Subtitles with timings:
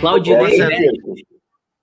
[0.00, 0.58] Claudinei,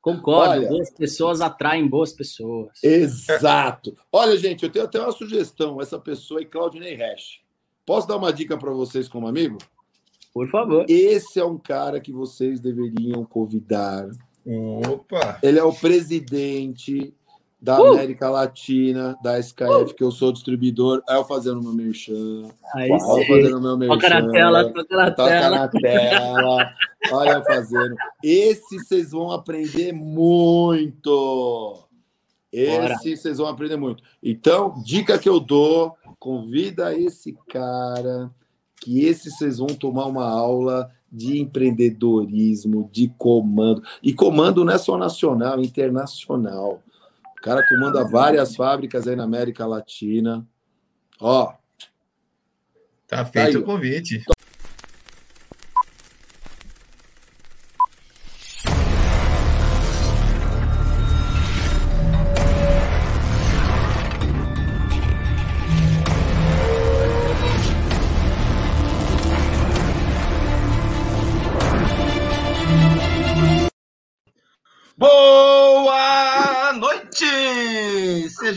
[0.02, 2.84] Concordo, Olha, boas pessoas atraem boas pessoas.
[2.84, 3.96] Exato.
[4.12, 5.80] Olha, gente, eu tenho até uma sugestão.
[5.80, 7.42] Essa pessoa é Claudinei Hash.
[7.86, 9.60] Posso dar uma dica para vocês como amigo?
[10.34, 10.86] Por favor.
[10.90, 14.10] Esse é um cara que vocês deveriam convidar.
[14.90, 15.40] Opa!
[15.44, 17.14] Ele é o presidente
[17.60, 17.94] da uh!
[17.94, 19.96] América Latina, da SKF, uh!
[19.96, 21.02] que eu sou distribuidor.
[21.10, 22.44] Aí eu fazendo meu merchan.
[22.76, 23.96] Aí eu fazendo meu merchan.
[23.96, 25.50] Toca na tela, toca na toca tela.
[25.50, 26.74] na tela.
[27.12, 27.96] Olha eu fazendo.
[28.24, 31.84] Esse vocês vão aprender muito.
[32.52, 32.98] Esse Bora.
[32.98, 34.04] vocês vão aprender muito.
[34.22, 38.32] Então, dica que eu dou, convida esse cara,
[38.82, 43.82] que esse vocês vão tomar uma aula de empreendedorismo, de comando.
[44.02, 46.82] E comando não é só nacional, é internacional.
[47.48, 50.46] O cara comanda várias fábricas aí na América Latina.
[51.18, 51.54] Ó.
[53.08, 54.22] Tá feito tá o convite.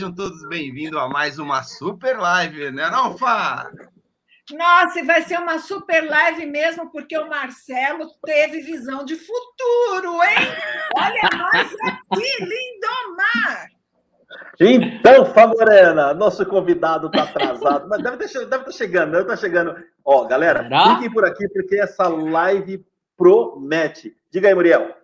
[0.01, 3.69] Sejam todos bem-vindos a mais uma super live, né, não, Fá?
[4.51, 10.23] Nossa, e vai ser uma super live mesmo, porque o Marcelo teve visão de futuro,
[10.23, 10.47] hein?
[10.97, 13.67] Olha nós aqui, Lindomar!
[14.59, 19.39] Então, Favorena, nosso convidado está atrasado, mas deve estar deve tá chegando, deve estar tá
[19.39, 19.75] chegando.
[20.03, 20.95] Ó, galera, Será?
[20.95, 22.83] fiquem por aqui, porque essa live
[23.15, 24.17] promete.
[24.31, 24.95] Diga aí, Muriel.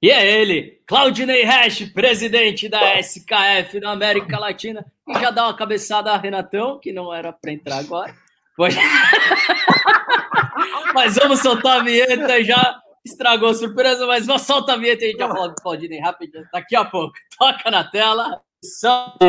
[0.00, 5.56] E é ele, Claudinei Hash, presidente da SKF da América Latina, e já dá uma
[5.56, 8.14] cabeçada a Renatão, que não era para entrar agora.
[10.94, 15.08] mas vamos soltar a vinheta, já estragou a surpresa, mas vamos soltar a vinheta e
[15.08, 17.14] a gente já fala do Claudinei rapidinho, daqui a pouco.
[17.36, 19.26] Toca na tela, solta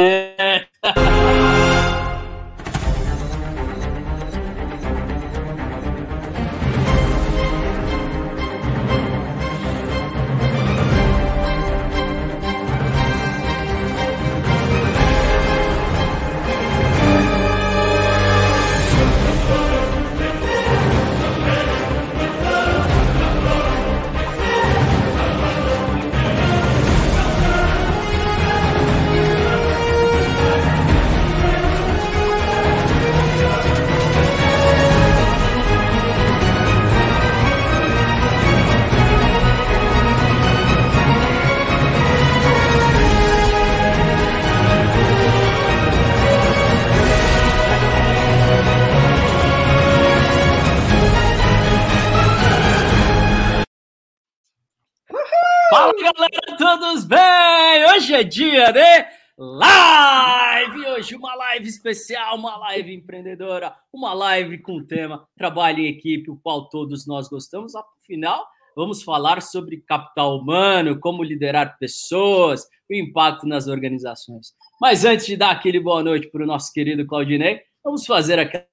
[58.20, 59.06] é dia de
[59.38, 60.88] live!
[60.88, 66.36] Hoje uma live especial, uma live empreendedora, uma live com tema trabalho em equipe, o
[66.36, 67.74] qual todos nós gostamos.
[67.76, 74.54] Afinal, vamos falar sobre capital humano, como liderar pessoas, o impacto nas organizações.
[74.82, 78.68] Mas antes de dar aquele boa noite para o nosso querido Claudinei, vamos fazer aquela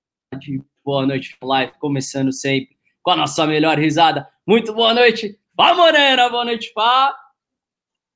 [0.84, 4.28] boa noite live, começando sempre com a nossa melhor risada.
[4.44, 7.14] Muito boa noite, Fá Morena, boa noite, Fá.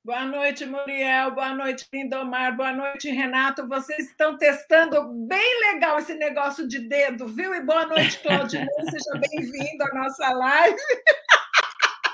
[0.03, 1.29] Boa noite, Muriel.
[1.35, 2.57] Boa noite, Lindomar.
[2.57, 3.67] Boa noite, Renato.
[3.67, 7.53] Vocês estão testando bem legal esse negócio de dedo, viu?
[7.53, 8.65] E boa noite, Claudinei.
[8.89, 10.79] Seja bem-vindo à nossa live.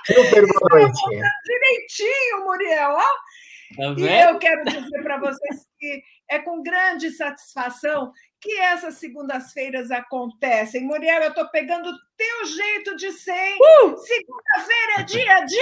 [0.06, 1.02] Super boa noite.
[1.46, 2.92] Direitinho, Muriel.
[2.92, 3.38] Ó.
[3.78, 8.12] Tá e eu quero dizer para vocês que é com grande satisfação
[8.48, 10.86] que essas segundas-feiras acontecem.
[10.86, 13.56] Muriel, eu estou pegando o teu jeito de ser.
[13.56, 13.98] Uh!
[13.98, 15.60] Segunda-feira é dia de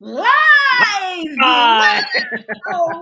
[0.00, 1.36] live!
[1.44, 2.00] Ah!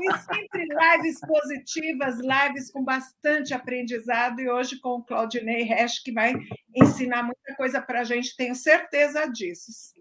[0.00, 4.40] E sempre lives positivas, lives com bastante aprendizado.
[4.40, 6.34] E hoje com o Claudinei Resch, que vai
[6.74, 9.94] ensinar muita coisa para a gente, tenho certeza disso.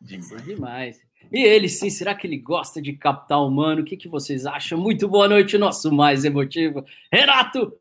[0.00, 0.44] Demais.
[0.44, 1.00] Demais.
[1.32, 3.80] E ele, sim, será que ele gosta de capital humano?
[3.80, 4.78] O que, que vocês acham?
[4.78, 7.76] Muito boa noite, nosso mais emotivo, Renato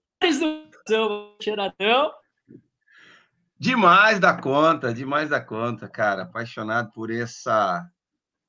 [0.88, 2.14] do Renatão.
[3.60, 6.24] Demais da conta, demais da conta, cara.
[6.24, 7.86] Apaixonado por essa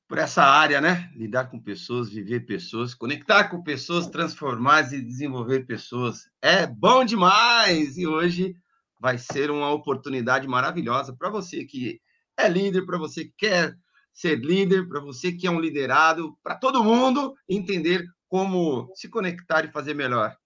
[0.07, 1.11] por essa área, né?
[1.15, 6.29] Lidar com pessoas, viver pessoas, conectar com pessoas, transformar e desenvolver pessoas.
[6.41, 7.97] É bom demais!
[7.97, 8.55] E hoje
[8.99, 11.99] vai ser uma oportunidade maravilhosa para você que
[12.37, 13.75] é líder, para você que quer
[14.13, 19.65] ser líder, para você que é um liderado, para todo mundo entender como se conectar
[19.65, 20.37] e fazer melhor.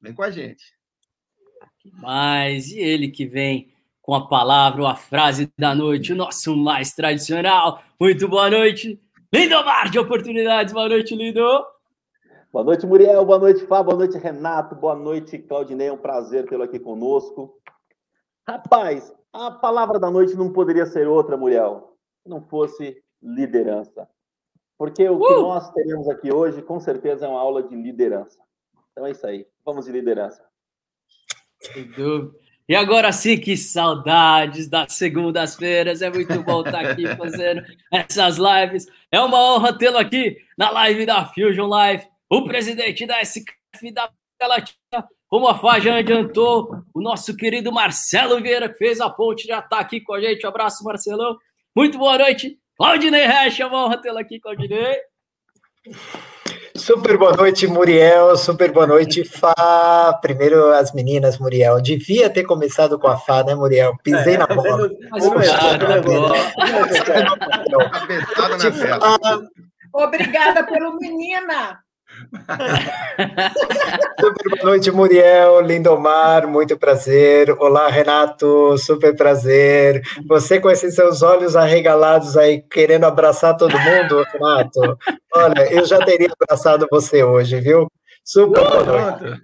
[0.00, 0.77] Vem com a gente.
[1.94, 3.72] Mas e ele que vem
[4.02, 7.82] com a palavra ou a frase da noite, o nosso mais tradicional.
[8.00, 9.00] Muito boa noite,
[9.32, 10.72] Lindomar de Oportunidades.
[10.72, 11.66] Boa noite, Lindo.
[12.50, 13.24] Boa noite, Muriel.
[13.26, 13.90] Boa noite, Fábio.
[13.90, 14.74] Boa noite, Renato.
[14.74, 15.88] Boa noite, Claudinei.
[15.88, 17.60] É um prazer tê-lo aqui conosco.
[18.48, 24.08] Rapaz, a palavra da noite não poderia ser outra, Muriel, se não fosse liderança.
[24.78, 25.42] Porque o que uh!
[25.42, 28.40] nós teremos aqui hoje, com certeza, é uma aula de liderança.
[28.92, 29.46] Então é isso aí.
[29.66, 30.47] Vamos de liderança.
[31.60, 32.36] Sem dúvida.
[32.68, 36.02] E agora sim, que saudades das segundas-feiras.
[36.02, 38.86] É muito bom estar aqui fazendo essas lives.
[39.10, 44.10] É uma honra tê-lo aqui na live da Fusion Live, o presidente da SCF da
[44.46, 45.08] Latina.
[45.28, 49.60] Como a Fá já adiantou, o nosso querido Marcelo Vieira, que fez a ponte, já
[49.60, 50.44] está aqui com a gente.
[50.44, 51.38] Um abraço, Marcelão.
[51.74, 52.58] Muito boa noite.
[52.76, 54.98] Claudinei Resch, é uma honra tê-lo aqui, Claudinei.
[56.88, 58.34] Super boa noite, Muriel.
[58.38, 60.18] Super boa noite, Fá.
[60.22, 61.82] Primeiro as meninas, Muriel.
[61.82, 63.94] Devia ter começado com a Fá, né, Muriel?
[64.02, 64.88] Pisei é, na bola.
[69.92, 71.78] Obrigada pelo menina.
[74.20, 77.50] Super boa noite, Muriel, Lindomar, muito prazer.
[77.58, 80.02] Olá, Renato, super prazer.
[80.26, 84.98] Você com esses seus olhos arregalados aí, querendo abraçar todo mundo, Renato.
[85.34, 87.90] Olha, eu já teria abraçado você hoje, viu?
[88.24, 89.42] Super boa noite.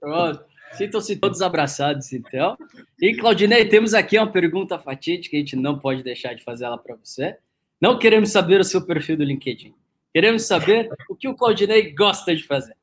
[0.00, 0.50] Pronto.
[0.72, 2.56] Sintam-se todos abraçados, então.
[3.00, 6.78] E, Claudinei, temos aqui uma pergunta fatídica, a gente não pode deixar de fazer ela
[6.78, 7.36] para você.
[7.80, 9.74] Não queremos saber o seu perfil do LinkedIn.
[10.12, 12.76] Queremos saber o que o Claudinei gosta de fazer.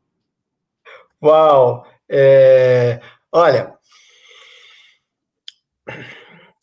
[1.21, 1.85] Uau!
[2.09, 3.01] É...
[3.31, 3.73] Olha.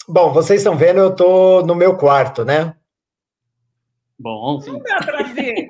[0.09, 2.75] Bom, vocês estão vendo, eu estou no meu quarto, né?
[4.19, 4.61] Bom.
[5.35, 5.69] Ver.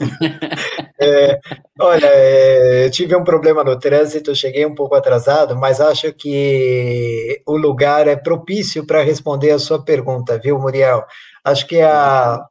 [1.00, 1.38] é,
[1.78, 7.42] olha, é, eu tive um problema no trânsito, cheguei um pouco atrasado, mas acho que
[7.46, 11.04] o lugar é propício para responder a sua pergunta, viu, Muriel?
[11.44, 12.44] Acho que a,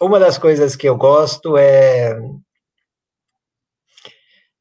[0.00, 2.18] uma das coisas que eu gosto é,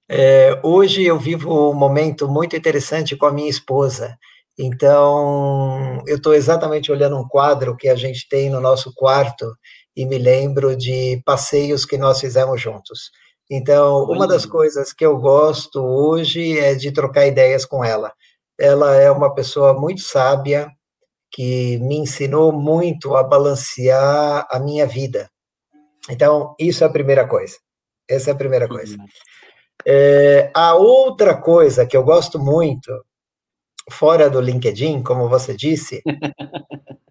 [0.09, 4.17] é, hoje eu vivo um momento muito interessante com a minha esposa.
[4.57, 9.51] Então, eu estou exatamente olhando um quadro que a gente tem no nosso quarto
[9.95, 13.11] e me lembro de passeios que nós fizemos juntos.
[13.49, 18.13] Então, uma das coisas que eu gosto hoje é de trocar ideias com ela.
[18.59, 20.69] Ela é uma pessoa muito sábia,
[21.33, 25.31] que me ensinou muito a balancear a minha vida.
[26.07, 27.57] Então, isso é a primeira coisa.
[28.07, 28.95] Essa é a primeira coisa.
[28.95, 29.05] Uhum.
[29.83, 33.03] É, a outra coisa que eu gosto muito,
[33.89, 36.03] fora do LinkedIn, como você disse,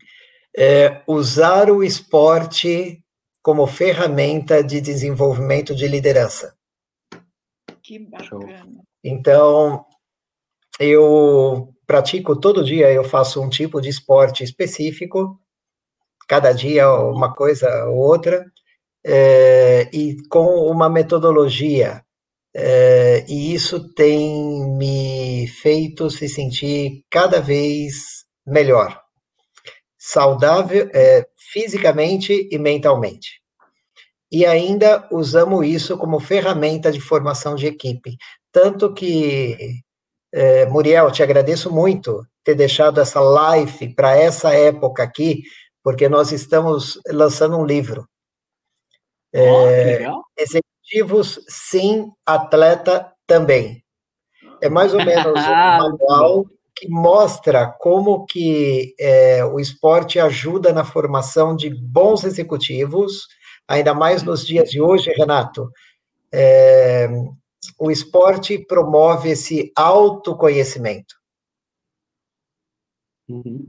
[0.57, 3.03] é usar o esporte
[3.43, 6.55] como ferramenta de desenvolvimento de liderança.
[7.83, 8.85] Que bacana.
[9.03, 9.85] Então,
[10.79, 15.39] eu pratico todo dia, eu faço um tipo de esporte específico,
[16.27, 18.47] cada dia uma coisa ou outra,
[19.05, 22.03] é, e com uma metodologia.
[22.55, 28.99] É, e isso tem me feito se sentir cada vez melhor,
[29.99, 33.43] saudável, é, fisicamente e mentalmente.
[34.31, 38.17] E ainda usamos isso como ferramenta de formação de equipe.
[38.51, 39.83] Tanto que
[40.33, 45.43] é, Muriel, te agradeço muito ter deixado essa live para essa época aqui,
[45.83, 48.09] porque nós estamos lançando um livro.
[49.35, 50.05] É,
[50.37, 53.83] executivos, sim, atleta também.
[54.61, 60.85] É mais ou menos um manual que mostra como que é, o esporte ajuda na
[60.85, 63.27] formação de bons executivos,
[63.69, 65.71] ainda mais nos dias de hoje, Renato.
[66.33, 67.09] É,
[67.79, 71.21] o esporte promove esse autoconhecimento.
[73.29, 73.67] Uhum.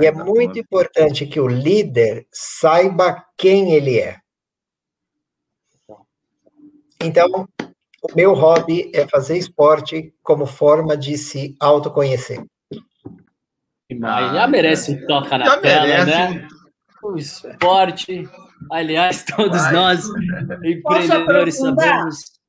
[0.00, 0.58] e é muito conta.
[0.58, 4.18] importante que o líder saiba quem ele é.
[7.02, 7.48] Então,
[8.02, 12.44] o meu hobby é fazer esporte como forma de se autoconhecer.
[14.02, 16.10] Ah, já merece um toca na tela, merece.
[16.10, 16.48] né?
[17.02, 18.28] O esporte,
[18.70, 19.72] aliás, todos Vai.
[19.72, 20.04] nós,
[20.62, 22.39] empreendedores, sabemos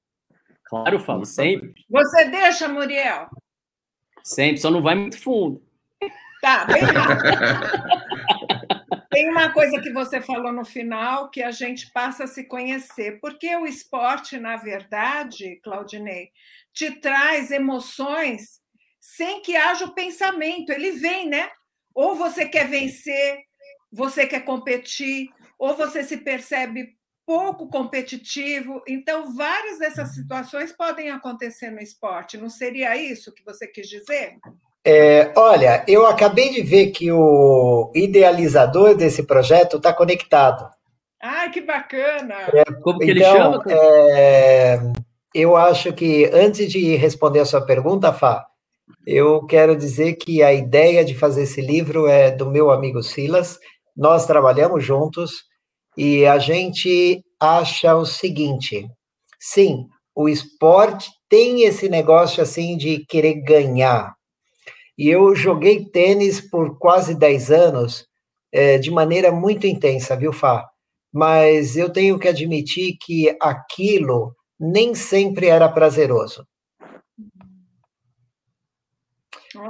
[0.72, 1.86] Claro, falo, sempre.
[1.90, 3.28] Você deixa, Muriel?
[4.24, 5.62] Sempre, só não vai muito fundo.
[6.42, 6.82] Tá, bem
[9.10, 13.20] Tem uma coisa que você falou no final que a gente passa a se conhecer,
[13.20, 16.32] porque o esporte, na verdade, Claudinei,
[16.72, 18.62] te traz emoções
[18.98, 20.72] sem que haja o pensamento.
[20.72, 21.51] Ele vem, né?
[21.94, 23.40] Ou você quer vencer,
[23.92, 25.28] você quer competir,
[25.60, 28.82] ou você se percebe pouco competitivo.
[28.88, 32.38] Então, várias dessas situações podem acontecer no esporte.
[32.38, 34.38] Não seria isso que você quis dizer?
[34.84, 40.70] É, olha, eu acabei de ver que o idealizador desse projeto está conectado.
[41.22, 42.36] Ai, que bacana!
[42.51, 43.63] É, Como que então, ele chama?
[43.70, 44.80] É,
[45.36, 48.44] eu acho que, antes de responder a sua pergunta, Fá,
[49.06, 53.60] eu quero dizer que a ideia de fazer esse livro é do meu amigo Silas.
[53.96, 55.44] Nós trabalhamos juntos
[56.03, 58.89] e a gente acha o seguinte:
[59.39, 64.15] sim, o esporte tem esse negócio assim de querer ganhar.
[64.98, 68.08] E eu joguei tênis por quase 10 anos
[68.51, 70.67] é, de maneira muito intensa, viu, Fá?
[71.13, 76.48] Mas eu tenho que admitir que aquilo nem sempre era prazeroso.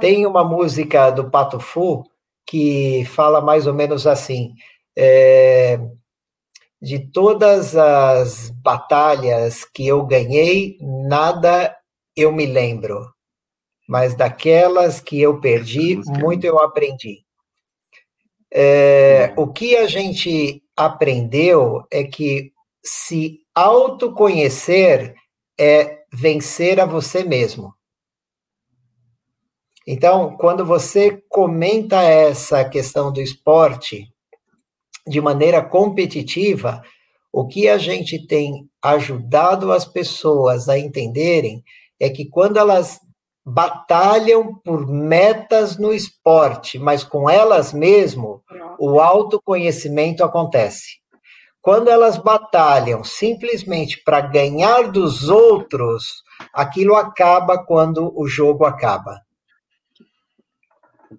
[0.00, 2.04] Tem uma música do Pato Fu
[2.46, 4.54] que fala mais ou menos assim:
[4.96, 5.78] é,
[6.82, 11.76] de todas as batalhas que eu ganhei, nada
[12.16, 13.08] eu me lembro,
[13.88, 17.24] mas daquelas que eu perdi, muito eu aprendi.
[18.52, 22.52] É, o que a gente aprendeu é que
[22.84, 25.14] se autoconhecer
[25.58, 27.72] é vencer a você mesmo.
[29.86, 34.11] Então, quando você comenta essa questão do esporte,
[35.06, 36.82] de maneira competitiva,
[37.32, 41.62] o que a gente tem ajudado as pessoas a entenderem
[41.98, 43.00] é que quando elas
[43.44, 48.42] batalham por metas no esporte, mas com elas mesmo,
[48.78, 51.00] o autoconhecimento acontece.
[51.60, 59.20] Quando elas batalham simplesmente para ganhar dos outros, aquilo acaba quando o jogo acaba.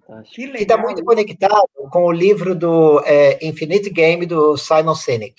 [0.00, 0.52] Fantástico.
[0.52, 5.34] Que está muito conectado com o livro do é, Infinite Game do Simon Sinek.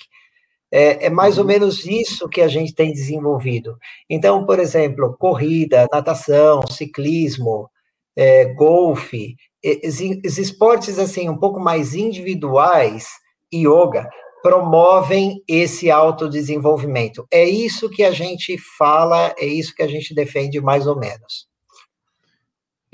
[0.71, 1.41] É, é mais uhum.
[1.41, 3.77] ou menos isso que a gente tem desenvolvido.
[4.09, 7.69] Então, por exemplo, corrida, natação, ciclismo,
[8.15, 13.07] é, golfe, esportes assim um pouco mais individuais,
[13.53, 14.07] yoga,
[14.41, 17.25] promovem esse autodesenvolvimento.
[17.31, 21.47] É isso que a gente fala, é isso que a gente defende mais ou menos.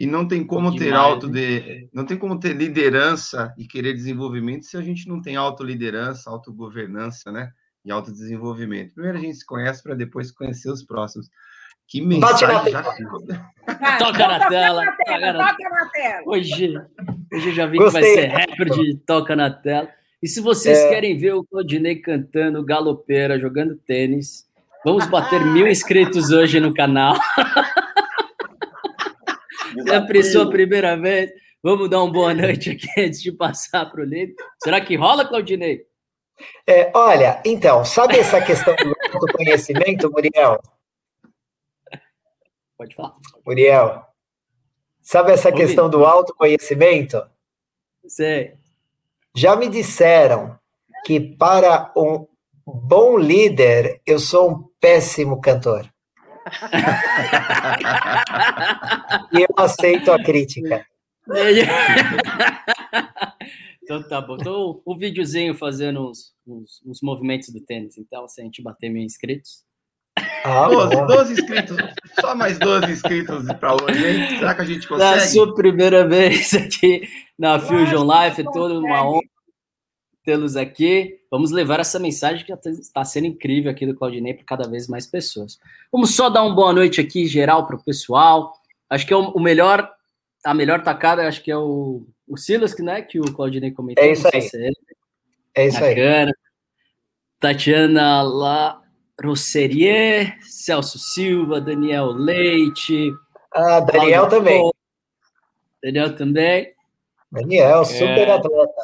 [0.02, 3.94] E não tem como Demais, ter auto de, não tem como ter liderança e querer
[3.94, 7.52] desenvolvimento se a gente não tem autoliderança, autogovernança, né?
[7.86, 8.96] E autodesenvolvimento.
[8.96, 11.30] Primeiro a gente se conhece para depois conhecer os próximos.
[11.88, 12.82] Que mensagem já
[14.00, 14.84] Toca na tela.
[14.88, 16.24] Toca na tela.
[16.26, 16.74] Hoje,
[17.32, 18.02] hoje eu já vi Gostei.
[18.02, 19.88] que vai ser rapper de toca na tela.
[20.20, 20.90] E se vocês é...
[20.90, 24.48] querem ver o Claudinei cantando galopeira, jogando tênis,
[24.84, 27.16] vamos bater mil inscritos hoje no canal.
[29.88, 31.32] É a primeira vez.
[31.64, 34.44] Vamos dar uma boa noite aqui antes de passar para o Lito.
[34.64, 35.86] Será que rola, Claudinei?
[36.66, 40.60] É, olha, então, sabe essa questão do autoconhecimento, Muriel?
[42.76, 43.14] Pode falar.
[43.46, 44.04] Muriel,
[45.02, 45.62] sabe essa Ouvi.
[45.62, 47.24] questão do autoconhecimento?
[48.08, 48.56] Sei.
[49.36, 50.60] Já me disseram
[51.06, 52.28] que para um
[52.66, 55.88] bom líder, eu sou um péssimo cantor.
[59.34, 60.86] E eu aceito a crítica.
[63.84, 64.38] então tá bom.
[64.40, 67.98] Então, um videozinho fazendo uns, uns, uns, movimentos do tênis.
[67.98, 69.64] Então, se a gente bater mil inscritos.
[70.44, 71.78] Ah, 12, 12 inscritos.
[72.20, 74.40] Só mais 12 inscritos para hoje, hein?
[74.40, 75.16] Será que a gente consegue?
[75.16, 79.31] Na sua primeira vez aqui na Fusion Life, é toda uma honra
[80.24, 81.20] tê-los aqui.
[81.30, 85.08] Vamos levar essa mensagem que está sendo incrível aqui do Claudinei para cada vez mais
[85.08, 85.60] pessoas.
[85.92, 88.54] Vamos só dar uma boa noite aqui geral para o pessoal.
[88.90, 89.90] Acho que é o melhor,
[90.44, 94.04] a melhor tacada, acho que é o, o Silas, né, que o Claudinei comentou.
[94.04, 94.50] É isso aí.
[95.56, 96.28] É, é isso Bacana.
[96.28, 96.34] aí.
[97.40, 98.82] Tatiana La
[99.24, 103.12] Rosserier, Celso Silva, Daniel Leite.
[103.54, 104.72] Ah, Daniel também.
[105.84, 106.74] Daniel também.
[107.32, 108.32] Daniel, super é.
[108.32, 108.82] atleta.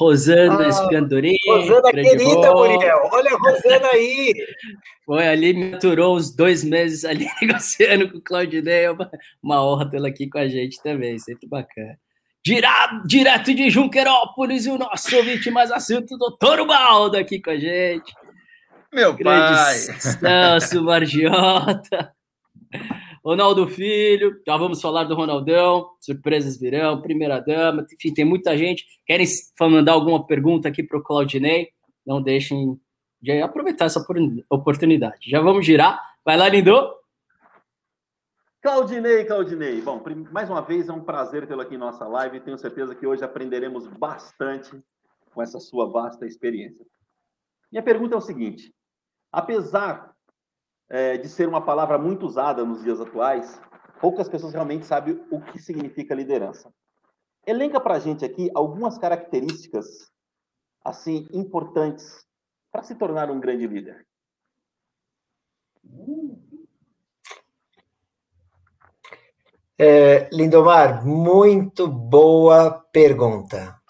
[0.00, 0.70] Rosana ah.
[0.70, 3.10] Rosana querida, Muriel.
[3.12, 4.32] Olha a Rosana aí.
[5.04, 8.84] Foi ali, me aturou uns dois meses ali negociando com o Claudinei.
[8.84, 9.10] É uma,
[9.42, 11.98] uma honra tê-la aqui com a gente também, sempre bacana.
[12.42, 18.14] Direto, direto de Junquerópolis, o nosso ouvinte mais assunto, doutor Baldo, aqui com a gente.
[18.90, 19.74] Meu Grande pai.
[19.76, 22.14] Celso Margiota.
[23.22, 28.86] Ronaldo Filho, já vamos falar do Ronaldão, surpresas virão, primeira dama, enfim, tem muita gente.
[29.06, 29.26] Querem
[29.60, 31.68] mandar alguma pergunta aqui para o Claudinei?
[32.06, 32.80] Não deixem
[33.20, 34.02] de aproveitar essa
[34.48, 35.30] oportunidade.
[35.30, 36.00] Já vamos girar.
[36.24, 36.94] Vai lá, Lindo.
[38.62, 39.80] Claudinei, Claudinei.
[39.82, 42.40] Bom, mais uma vez é um prazer tê-lo aqui em nossa live.
[42.40, 44.70] Tenho certeza que hoje aprenderemos bastante
[45.32, 46.84] com essa sua vasta experiência.
[47.70, 48.74] Minha pergunta é o seguinte:
[49.30, 50.09] apesar
[50.90, 53.60] é, de ser uma palavra muito usada nos dias atuais,
[54.00, 56.72] poucas pessoas realmente sabem o que significa liderança.
[57.46, 60.10] Elenca para a gente aqui algumas características
[60.84, 62.26] assim importantes
[62.72, 64.06] para se tornar um grande líder.
[69.78, 73.80] É, Lindomar, muito boa pergunta.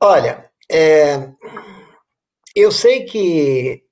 [0.00, 1.34] Olha, é,
[2.60, 3.84] eu sei que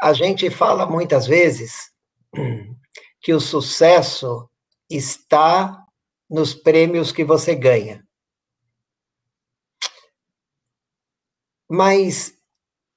[0.00, 1.92] a gente fala muitas vezes
[3.20, 4.48] que o sucesso
[4.88, 5.84] está
[6.30, 8.02] nos prêmios que você ganha.
[11.68, 12.34] Mas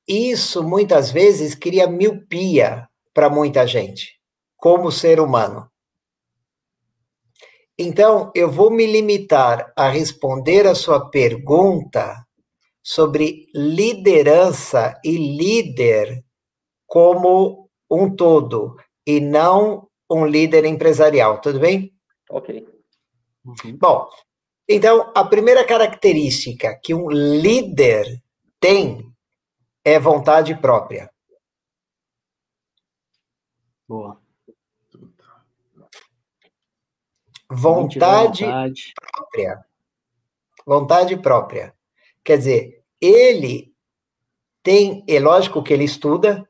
[0.08, 4.22] isso muitas vezes cria miopia para muita gente,
[4.56, 5.70] como ser humano.
[7.78, 12.26] Então, eu vou me limitar a responder a sua pergunta
[12.84, 16.24] sobre liderança e líder
[16.88, 21.94] como um todo, e não um líder empresarial, tudo bem?
[22.30, 22.68] Ok.
[23.46, 23.78] Uhum.
[23.78, 24.10] Bom,
[24.68, 28.22] então, a primeira característica que um líder
[28.60, 29.12] tem
[29.84, 31.12] é vontade própria.
[33.88, 34.22] Boa.
[37.50, 39.66] Vontade, vontade própria.
[40.66, 41.76] Vontade própria.
[42.24, 43.74] Quer dizer, ele
[44.64, 46.48] tem, é lógico que ele estuda,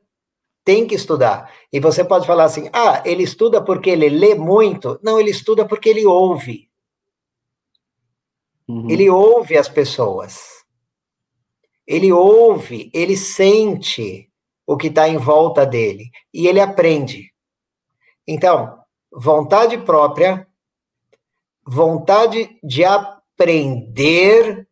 [0.64, 1.52] tem que estudar.
[1.72, 4.98] E você pode falar assim: ah, ele estuda porque ele lê muito.
[5.02, 6.70] Não, ele estuda porque ele ouve.
[8.68, 8.88] Uhum.
[8.90, 10.62] Ele ouve as pessoas.
[11.86, 14.30] Ele ouve, ele sente
[14.66, 17.32] o que está em volta dele e ele aprende.
[18.26, 18.78] Então,
[19.12, 20.46] vontade própria,
[21.66, 24.66] vontade de aprender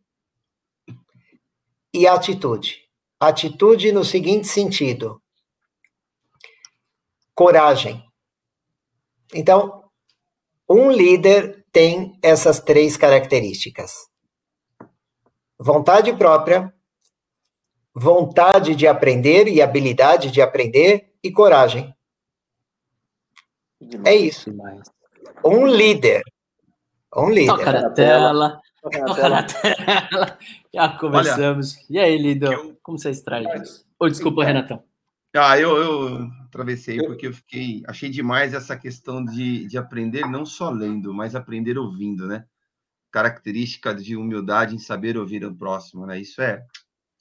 [1.93, 2.79] e atitude.
[3.19, 5.21] Atitude no seguinte sentido:
[7.35, 8.03] coragem.
[9.33, 9.83] Então,
[10.69, 14.07] um líder tem essas três características:
[15.59, 16.73] vontade própria,
[17.93, 21.93] vontade de aprender e habilidade de aprender e coragem.
[24.05, 24.51] É isso.
[25.43, 26.23] Um líder.
[27.15, 27.47] Líder.
[27.47, 28.61] Toca na tela.
[28.81, 30.37] Toca na tela.
[30.73, 31.75] Já começamos.
[31.75, 32.51] Olha, e aí, Lido?
[32.51, 32.77] Eu...
[32.81, 33.85] Como você extrai isso?
[33.99, 34.83] Ou oh, desculpa, Renatão.
[35.35, 37.83] Ah, eu, eu atravessei porque eu fiquei.
[37.87, 42.45] Achei demais essa questão de, de aprender não só lendo, mas aprender ouvindo, né?
[43.11, 46.19] Característica de humildade em saber ouvir o próximo, né?
[46.19, 46.63] Isso é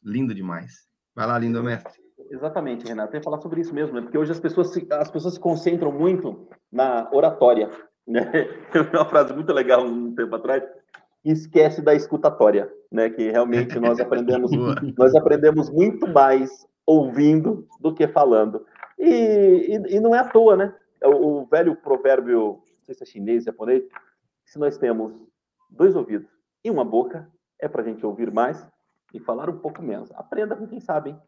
[0.02, 0.88] lindo demais.
[1.14, 2.00] Vai lá, lindo mestre.
[2.30, 3.14] Exatamente, Renato.
[3.14, 4.02] Eu ia falar sobre isso mesmo, né?
[4.02, 7.68] Porque hoje as pessoas se, as pessoas se concentram muito na oratória.
[8.06, 8.22] Né?
[8.74, 10.62] Eu vi uma frase muito legal um tempo atrás.
[11.24, 13.10] Esquece da escutatória, né?
[13.10, 14.50] Que realmente nós aprendemos,
[14.96, 18.66] nós aprendemos muito mais ouvindo do que falando.
[18.98, 20.74] E, e, e não é à toa, né?
[21.00, 23.84] É o, o, velho provérbio, não sei se é chinês, japonês,
[24.44, 25.14] se nós temos
[25.70, 26.28] dois ouvidos
[26.64, 28.66] e uma boca, é para a gente ouvir mais
[29.14, 30.10] e falar um pouco menos.
[30.12, 31.18] Aprenda com quem sabe, hein?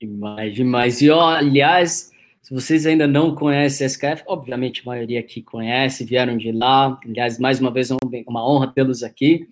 [0.00, 1.00] Demais, demais.
[1.00, 2.12] E, ó, aliás,
[2.46, 6.96] se vocês ainda não conhecem a SKF, obviamente a maioria aqui conhece, vieram de lá.
[7.04, 9.48] Aliás, mais uma vez, uma honra tê-los aqui.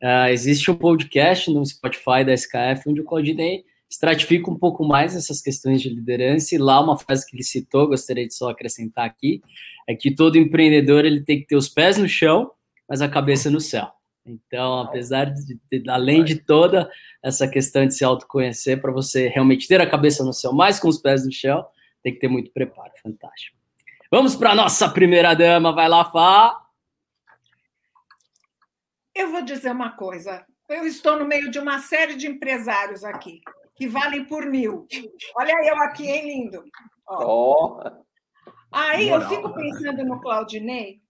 [0.00, 5.16] Uh, existe um podcast no Spotify da SKF, onde o Claudinei estratifica um pouco mais
[5.16, 6.54] essas questões de liderança.
[6.54, 9.42] E lá, uma frase que ele citou, gostaria de só acrescentar aqui,
[9.88, 12.52] é que todo empreendedor ele tem que ter os pés no chão,
[12.88, 13.90] mas a cabeça no céu.
[14.24, 16.88] Então, apesar de, de, além de toda
[17.20, 20.86] essa questão de se autoconhecer, para você realmente ter a cabeça no céu, mais com
[20.86, 21.66] os pés no chão,
[22.02, 22.92] tem que ter muito preparo.
[23.02, 23.56] Fantástico.
[24.10, 25.74] Vamos para a nossa primeira dama.
[25.74, 26.64] Vai lá, Fá.
[29.14, 30.46] Eu vou dizer uma coisa.
[30.68, 33.40] Eu estou no meio de uma série de empresários aqui,
[33.74, 34.86] que valem por mil.
[35.34, 36.64] Olha eu aqui, hein, lindo?
[37.06, 37.80] Ó.
[37.80, 38.08] Oh.
[38.70, 41.00] Aí eu fico pensando no Claudinei,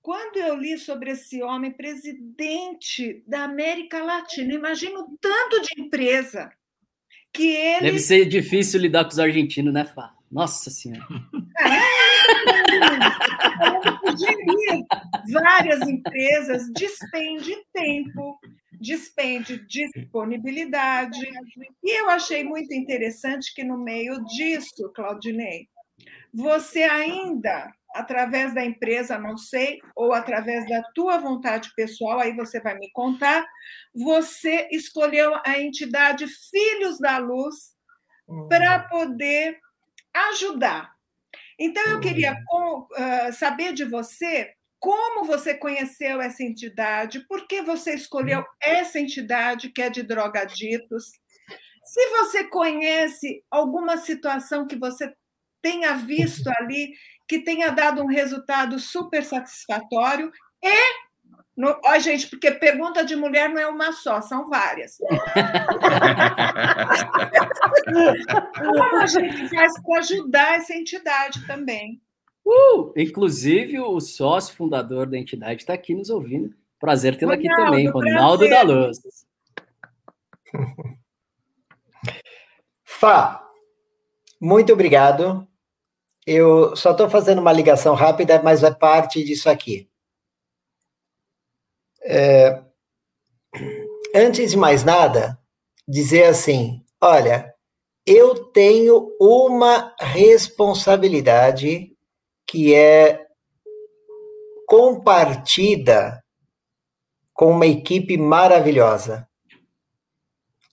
[0.00, 6.50] quando eu li sobre esse homem presidente da América Latina, imagino tanto de empresa
[7.34, 7.80] que ele.
[7.80, 10.14] Deve ser difícil lidar com os argentinos, né, Fá?
[10.30, 11.06] Nossa Senhora.
[14.18, 14.84] Gerir
[15.32, 18.38] várias empresas despende tempo,
[18.80, 21.20] despende disponibilidade.
[21.82, 25.68] E eu achei muito interessante que no meio disso, Claudinei,
[26.32, 32.60] você ainda através da empresa, não sei, ou através da tua vontade pessoal, aí você
[32.60, 33.46] vai me contar,
[33.94, 37.74] você escolheu a entidade Filhos da Luz
[38.28, 38.48] uhum.
[38.48, 39.58] para poder
[40.12, 40.92] ajudar.
[41.58, 44.52] Então, eu queria com, uh, saber de você
[44.84, 51.06] como você conheceu essa entidade, por que você escolheu essa entidade que é de drogaditos.
[51.86, 55.10] Se você conhece alguma situação que você
[55.62, 56.92] tenha visto ali,
[57.26, 60.30] que tenha dado um resultado super satisfatório
[60.62, 61.04] e
[61.56, 64.98] no, ó, gente, porque pergunta de mulher não é uma só, são várias.
[68.58, 72.02] Como a gente faz para ajudar essa entidade também?
[72.44, 76.52] Uh, inclusive, o sócio fundador da entidade está aqui nos ouvindo.
[76.78, 78.98] Prazer tê-lo aqui também, Ronaldo da Luz.
[82.82, 83.48] Fá,
[84.40, 85.46] muito obrigado.
[86.26, 89.88] Eu só estou fazendo uma ligação rápida, mas é parte disso aqui.
[92.02, 92.62] É,
[94.14, 95.38] antes de mais nada,
[95.86, 97.54] dizer assim: olha,
[98.06, 101.94] eu tenho uma responsabilidade
[102.46, 103.26] que é
[104.66, 106.22] compartida
[107.32, 109.28] com uma equipe maravilhosa.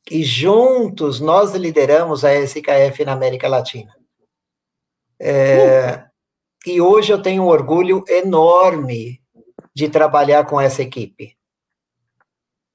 [0.10, 4.01] E juntos nós lideramos a SKF na América Latina.
[5.24, 6.04] É.
[6.66, 9.22] E hoje eu tenho um orgulho enorme
[9.74, 11.38] de trabalhar com essa equipe.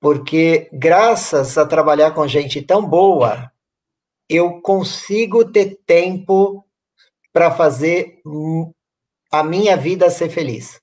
[0.00, 3.50] Porque, graças a trabalhar com gente tão boa,
[4.28, 6.64] eu consigo ter tempo
[7.32, 8.20] para fazer
[9.30, 10.80] a minha vida ser feliz.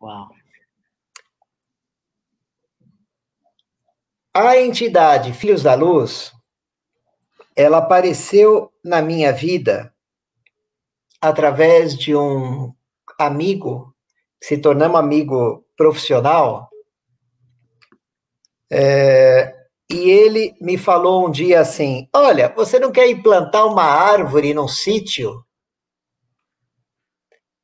[0.00, 0.28] Uau.
[4.32, 6.32] A entidade Filhos da Luz,
[7.58, 9.92] ela apareceu na minha vida
[11.20, 12.72] através de um
[13.18, 13.92] amigo
[14.40, 16.70] se tornamos amigo profissional,
[18.70, 19.52] é,
[19.90, 24.68] e ele me falou um dia assim: Olha, você não quer implantar uma árvore num
[24.68, 25.44] sítio?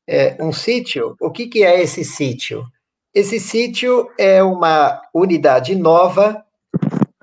[0.08, 1.14] É, um sítio?
[1.20, 2.66] O que, que é esse sítio?
[3.14, 6.44] Esse sítio é uma unidade nova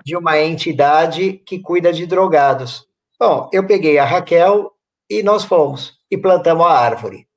[0.04, 2.86] de uma entidade que cuida de drogados.
[3.18, 4.72] Bom, eu peguei a Raquel
[5.08, 7.28] e nós fomos e plantamos a árvore.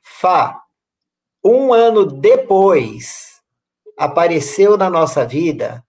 [0.00, 0.62] Fá,
[1.44, 3.42] um ano depois,
[3.98, 5.84] apareceu na nossa vida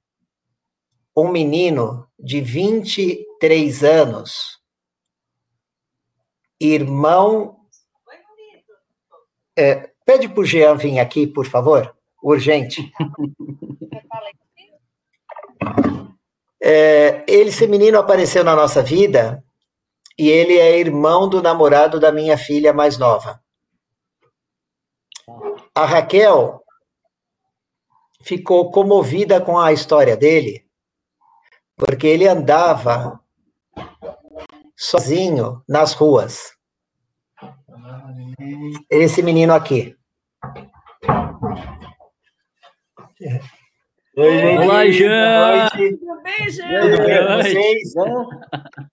[1.15, 4.59] um menino de 23 anos,
[6.59, 7.59] irmão.
[9.55, 12.91] É, pede para o Jean vir aqui, por favor, urgente.
[16.61, 19.43] É, esse menino apareceu na nossa vida
[20.17, 23.41] e ele é irmão do namorado da minha filha mais nova.
[25.75, 26.63] A Raquel
[28.21, 30.65] ficou comovida com a história dele,
[31.75, 33.19] porque ele andava
[34.75, 36.53] sozinho nas ruas.
[38.89, 39.97] Esse menino aqui.
[44.15, 44.63] Oi, gente.
[44.63, 45.69] Olá, Jean.
[45.69, 46.81] Tudo bem, Jean?
[46.81, 47.93] Tudo bem com vocês?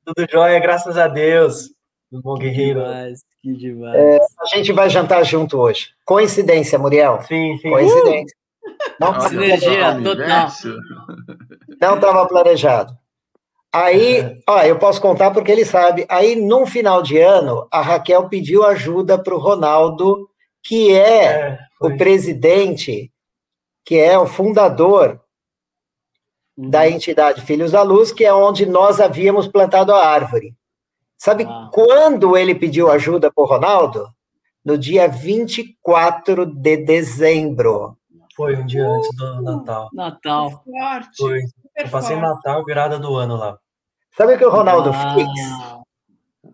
[0.06, 1.70] Tudo jóia, graças a Deus.
[2.10, 2.80] Tudo bom, guerreiro?
[3.42, 3.96] Que demais.
[3.96, 5.90] É, a gente vai jantar junto hoje.
[6.06, 7.20] Coincidência, Muriel?
[7.20, 7.68] Sim, sim.
[7.68, 8.34] Coincidência.
[8.64, 8.70] Uh!
[8.98, 10.48] Não, Sinergia total.
[11.78, 12.94] Não estava planejado.
[13.70, 16.06] Aí, ó, eu posso contar porque ele sabe.
[16.08, 20.30] Aí, num final de ano, a Raquel pediu ajuda para o Ronaldo,
[20.62, 23.12] que é, é o presidente,
[23.84, 25.20] que é o fundador
[26.56, 26.86] da uhum.
[26.86, 30.54] entidade Filhos da Luz, que é onde nós havíamos plantado a árvore.
[31.16, 31.70] Sabe ah.
[31.72, 34.08] quando ele pediu ajuda para o Ronaldo?
[34.64, 37.96] No dia 24 de dezembro.
[38.36, 39.88] Foi um dia antes do Natal.
[39.92, 40.50] Natal.
[40.64, 41.16] Forte.
[41.16, 41.40] Foi.
[41.76, 43.58] Eu passei Natal virada do ano lá.
[44.16, 45.14] Sabe o que o Ronaldo ah.
[45.14, 46.52] fez?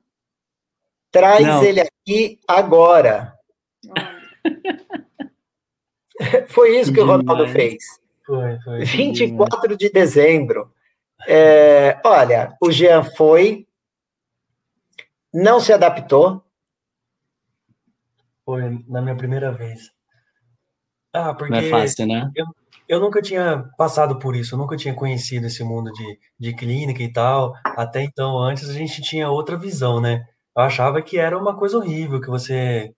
[1.11, 1.65] Traz Não.
[1.65, 3.35] ele aqui agora.
[6.49, 7.85] foi isso que, que o Ronaldo fez.
[8.25, 8.85] Foi, foi.
[8.85, 10.73] 24 de dezembro.
[11.27, 13.67] É, olha, o Jean foi,
[15.33, 16.43] não se adaptou?
[18.45, 19.91] Foi na minha primeira vez.
[21.13, 21.53] Ah, porque.
[21.53, 22.31] Não é fácil, né?
[22.35, 22.47] Eu,
[22.89, 27.03] eu nunca tinha passado por isso, eu nunca tinha conhecido esse mundo de, de clínica
[27.03, 27.55] e tal.
[27.65, 30.25] Até então, antes a gente tinha outra visão, né?
[30.57, 32.95] Eu achava que era uma coisa horrível, que você,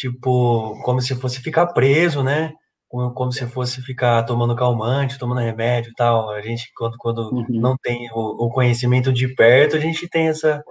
[0.00, 2.54] tipo, como se fosse ficar preso, né?
[2.88, 6.30] Como, como se fosse ficar tomando calmante, tomando remédio e tal.
[6.30, 7.46] A gente, quando, quando uhum.
[7.50, 10.62] não tem o, o conhecimento de perto, a gente tem essa,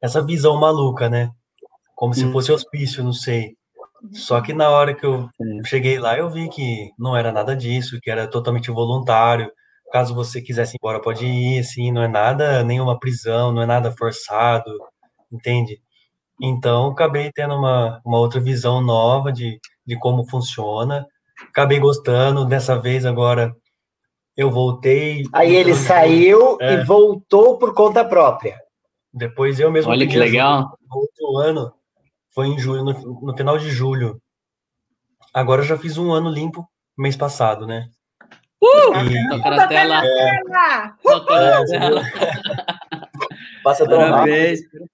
[0.00, 1.30] essa visão maluca, né?
[1.94, 2.32] Como se hum.
[2.32, 3.56] fosse hospício, não sei.
[4.12, 5.28] Só que na hora que eu
[5.64, 9.48] cheguei lá, eu vi que não era nada disso, que era totalmente voluntário.
[9.92, 13.66] Caso você quisesse ir embora, pode ir, assim, não é nada, nenhuma prisão, não é
[13.66, 14.72] nada forçado,
[15.30, 15.80] entende?
[16.44, 21.06] Então, acabei tendo uma, uma outra visão nova de, de como funciona.
[21.48, 22.44] Acabei gostando.
[22.44, 23.54] Dessa vez, agora,
[24.36, 25.22] eu voltei.
[25.32, 26.74] Aí ele saiu é.
[26.74, 28.58] e voltou por conta própria.
[29.14, 29.92] Depois eu mesmo.
[29.92, 30.76] Olha que legal.
[30.90, 31.72] Outro ano
[32.34, 34.20] foi em julho, no, no, final de julho.
[35.32, 37.88] Agora eu já fiz um ano limpo mês passado, né?
[38.60, 38.96] Uh!
[39.04, 39.28] E...
[39.28, 40.04] Toca na tela.
[40.04, 40.40] É...
[41.04, 42.02] Toca na tela.
[43.62, 44.90] Passa tão rápido.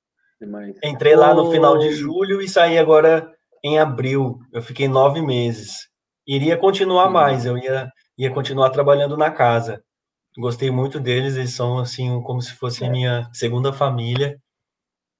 [0.84, 3.28] Entrei lá no final de julho e saí agora
[3.64, 4.38] em abril.
[4.52, 5.88] Eu fiquei nove meses.
[6.26, 9.82] Iria continuar mais, eu ia, ia continuar trabalhando na casa.
[10.38, 12.90] Gostei muito deles, eles são assim como se fosse é.
[12.90, 14.36] minha segunda família.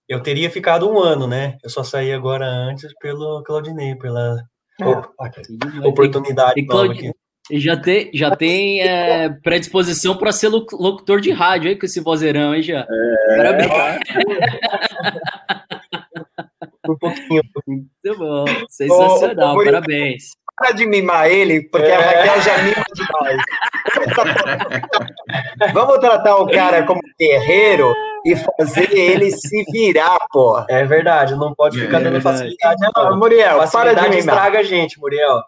[0.08, 1.56] Eu teria ficado um ano, né?
[1.62, 4.36] Eu só saí agora antes pelo Claudinei, pela
[4.80, 5.86] é.
[5.86, 7.12] oportunidade e, Claud...
[7.50, 12.00] e já tem, já tem é, predisposição para ser locutor de rádio aí com esse
[12.00, 12.86] vozeirão, hein, já?
[12.88, 13.70] É, Parabéns.
[16.92, 17.42] Um pouquinho.
[17.66, 20.36] Muito bom, sensacional, ô, ô, parabéns.
[20.56, 21.94] Para de mimar ele, porque é.
[21.94, 23.42] a Raquel já mima demais.
[25.72, 30.64] Vamos tratar o cara como guerreiro e fazer ele se virar, pô.
[30.68, 32.76] É verdade, não pode ficar é dando facilidade.
[32.96, 34.34] Não, Muriel, facilidade para de mimar.
[34.34, 35.42] estraga a gente, Muriel.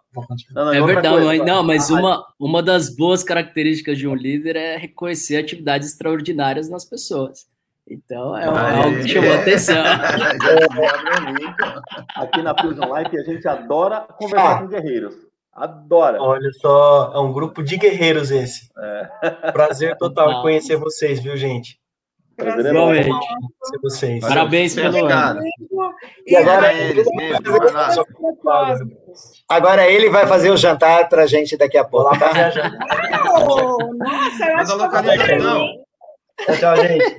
[0.54, 4.56] Não, não, é verdade, coisa, não, mas uma, uma das boas características de um líder
[4.56, 7.49] é reconhecer atividades extraordinárias nas pessoas.
[7.90, 9.40] Então, é ah, algo que chamou é.
[9.40, 9.82] atenção.
[12.14, 14.58] Aqui na Fusion Life, a gente adora conversar ah.
[14.60, 15.16] com guerreiros.
[15.52, 16.22] Adora.
[16.22, 18.70] Olha só, é um grupo de guerreiros esse.
[18.78, 19.50] É.
[19.50, 20.42] Prazer total ah.
[20.42, 21.80] conhecer vocês, viu, gente?
[22.36, 23.08] Prazer Igualmente.
[23.08, 24.20] Conhecer vocês.
[24.20, 25.40] Parabéns pelo ano.
[26.24, 27.02] E agora ele,
[29.48, 32.16] agora ele vai fazer o jantar para a gente daqui a pouco.
[32.16, 32.52] Tá?
[33.98, 35.79] Nossa, eu acho que
[36.46, 37.16] Tchau, tchau, gente.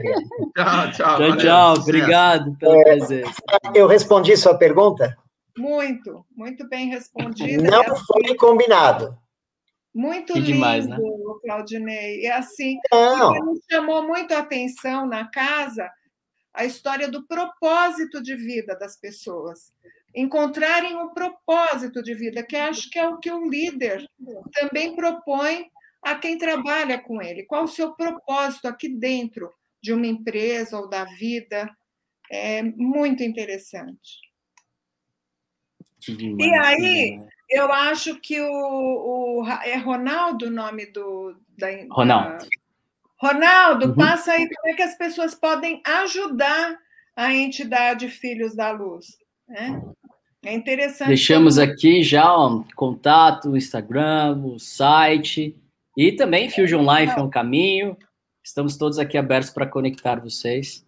[0.55, 1.17] tchau, tchau.
[1.17, 1.73] Tchau, tchau.
[1.75, 3.41] Obrigado pela é, presença.
[3.73, 5.17] Eu respondi sua pergunta?
[5.57, 7.61] Muito, muito bem respondida.
[7.61, 9.17] Não foi combinado.
[9.93, 10.97] Muito que lindo, demais, né?
[11.43, 12.21] Claudinei.
[12.21, 15.89] E assim, me chamou muito a atenção na casa
[16.53, 19.71] a história do propósito de vida das pessoas.
[20.13, 24.05] Encontrarem um propósito de vida, que acho que é o que o líder
[24.53, 25.70] também propõe
[26.03, 27.43] a quem trabalha com ele.
[27.43, 31.69] Qual o seu propósito aqui dentro de uma empresa ou da vida?
[32.29, 34.19] É muito interessante.
[36.09, 42.47] E aí, eu acho que o, o é Ronaldo o nome do da, Ronaldo.
[43.19, 43.95] Ronaldo, uhum.
[43.95, 46.75] passa aí como é que as pessoas podem ajudar
[47.15, 49.05] a entidade Filhos da Luz.
[49.47, 49.79] Né?
[50.43, 51.09] É interessante.
[51.09, 55.55] Deixamos aqui já o contato, o Instagram, o site.
[56.01, 57.95] E também Fusion Life é um caminho.
[58.43, 60.83] Estamos todos aqui abertos para conectar vocês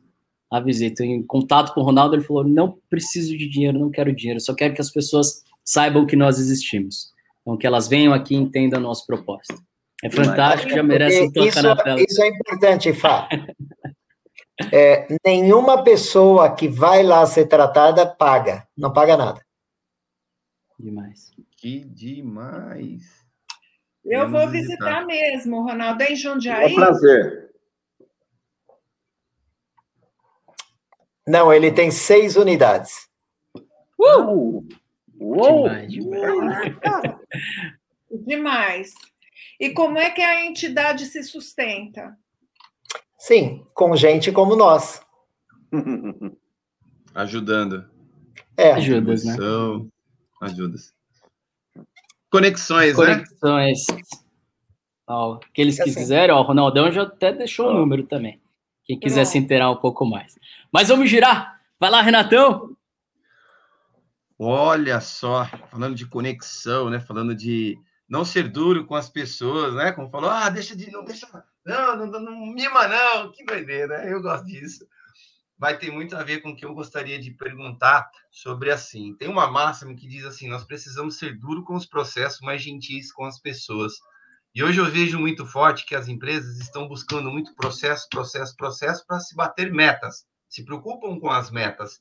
[0.49, 1.05] a visita.
[1.05, 4.55] Em contato com o Ronaldo, ele falou: não preciso de dinheiro, não quero dinheiro, só
[4.55, 7.13] quero que as pessoas saibam que nós existimos.
[7.41, 9.61] Então, que elas venham aqui e entendam o nosso propósito.
[10.03, 12.01] É fantástico, já merece um toque na tela.
[12.01, 13.29] Isso é importante, Fá.
[14.71, 19.45] É, nenhuma pessoa que vai lá ser tratada paga, não paga nada.
[20.79, 21.31] Demais.
[21.55, 23.22] Que demais.
[24.05, 26.71] Eu vou visitar, visitar mesmo, Ronaldo, em Jundiaí.
[26.71, 27.51] É um prazer.
[31.25, 33.07] Não, ele tem seis unidades.
[33.97, 34.59] Uh!
[35.19, 35.69] Uou!
[35.69, 37.15] Demais, demais.
[38.25, 38.93] demais.
[39.59, 42.17] E como é que a entidade se sustenta?
[43.17, 45.01] Sim, com gente como nós.
[47.15, 47.89] Ajudando.
[48.57, 48.73] É.
[48.73, 49.35] Ajudas, né?
[50.41, 50.93] Ajudas.
[52.33, 53.85] Conexões, Conexões.
[53.91, 53.97] né?
[55.05, 55.93] Ó, aqueles que assim.
[55.93, 58.41] quiserem, ó, o Ronaldão já até deixou o um número também.
[58.85, 60.35] Quem quiser se inteirar um pouco mais.
[60.71, 61.61] Mas vamos girar.
[61.79, 62.75] Vai lá, Renatão.
[64.39, 66.99] Olha só, falando de conexão, né?
[66.99, 67.77] Falando de
[68.09, 69.91] não ser duro com as pessoas, né?
[69.91, 71.27] Como falou, ah, deixa de não deixa,
[71.63, 74.11] não, não, não, não mima não, que doideira, né?
[74.11, 74.87] Eu gosto disso.
[75.63, 79.15] Vai ter muito a ver com o que eu gostaria de perguntar sobre assim.
[79.15, 83.13] Tem uma máxima que diz assim: nós precisamos ser duro com os processos, mas gentis
[83.13, 83.93] com as pessoas.
[84.53, 89.05] E hoje eu vejo muito forte que as empresas estão buscando muito processo, processo, processo
[89.07, 90.25] para se bater metas.
[90.49, 91.97] Se preocupam com as metas,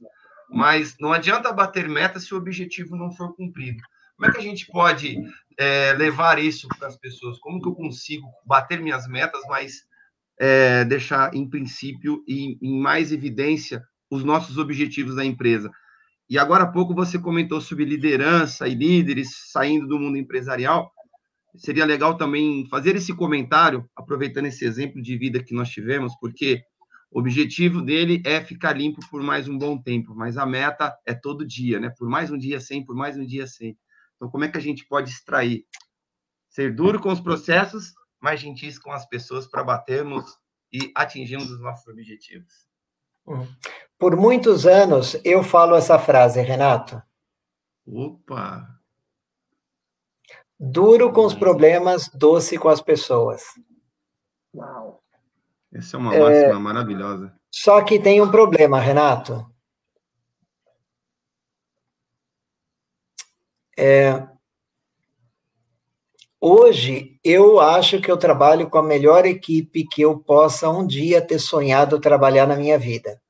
[0.50, 3.80] mas não adianta bater metas se o objetivo não for cumprido.
[4.16, 5.16] Como é que a gente pode
[5.56, 7.38] é, levar isso para as pessoas?
[7.38, 9.84] Como que eu consigo bater minhas metas, mas
[10.42, 15.70] é, deixar em princípio e em mais evidência os nossos objetivos da empresa?
[16.28, 20.90] E agora há pouco você comentou sobre liderança e líderes saindo do mundo empresarial
[21.54, 26.62] seria legal também fazer esse comentário, aproveitando esse exemplo de vida que nós tivemos, porque
[27.12, 31.12] O objetivo dele é ficar limpo por mais um bom tempo, mas a meta é
[31.12, 31.90] todo dia, né?
[31.98, 33.76] Por mais um dia sem, por mais um dia sem.
[34.16, 35.66] Então, como é que a gente pode extrair?
[36.48, 40.38] Ser duro com os processos, mais gentis com as pessoas para batermos
[40.72, 42.66] e atingirmos os nossos objetivos.
[43.26, 43.46] Hum.
[43.98, 47.02] Por muitos anos eu falo essa frase, Renato.
[47.86, 48.68] Opa!
[50.58, 53.42] Duro com os problemas, doce com as pessoas.
[54.54, 55.02] Uau!
[55.72, 56.52] Essa é uma máxima é...
[56.52, 57.34] maravilhosa.
[57.50, 59.50] Só que tem um problema, Renato.
[63.76, 64.31] É...
[66.44, 71.24] Hoje, eu acho que eu trabalho com a melhor equipe que eu possa um dia
[71.24, 73.22] ter sonhado trabalhar na minha vida.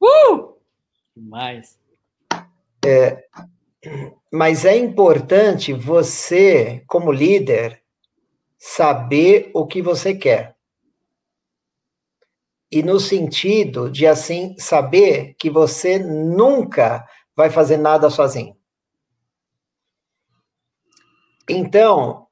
[0.00, 0.54] Uh!
[1.14, 1.78] Demais.
[2.82, 3.24] É,
[4.32, 7.82] mas é importante você, como líder,
[8.58, 10.54] saber o que você quer
[12.74, 17.06] e no sentido de assim saber que você nunca
[17.36, 18.56] vai fazer nada sozinho.
[21.48, 22.26] Então,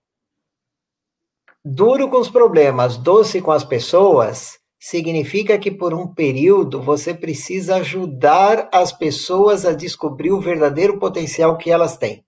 [1.65, 7.77] duro com os problemas, doce com as pessoas, significa que por um período você precisa
[7.77, 12.25] ajudar as pessoas a descobrir o verdadeiro potencial que elas têm.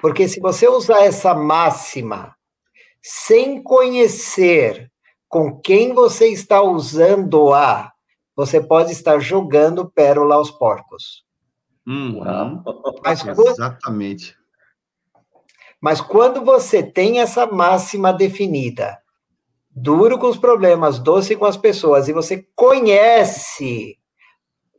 [0.00, 2.34] Porque se você usar essa máxima
[3.02, 4.90] sem conhecer
[5.28, 7.92] com quem você está usando-a,
[8.34, 11.24] você pode estar jogando pérola aos porcos.
[11.86, 12.62] Uhum.
[13.04, 14.39] Mas quando, Exatamente.
[15.80, 18.98] Mas quando você tem essa máxima definida,
[19.70, 23.96] duro com os problemas, doce com as pessoas, e você conhece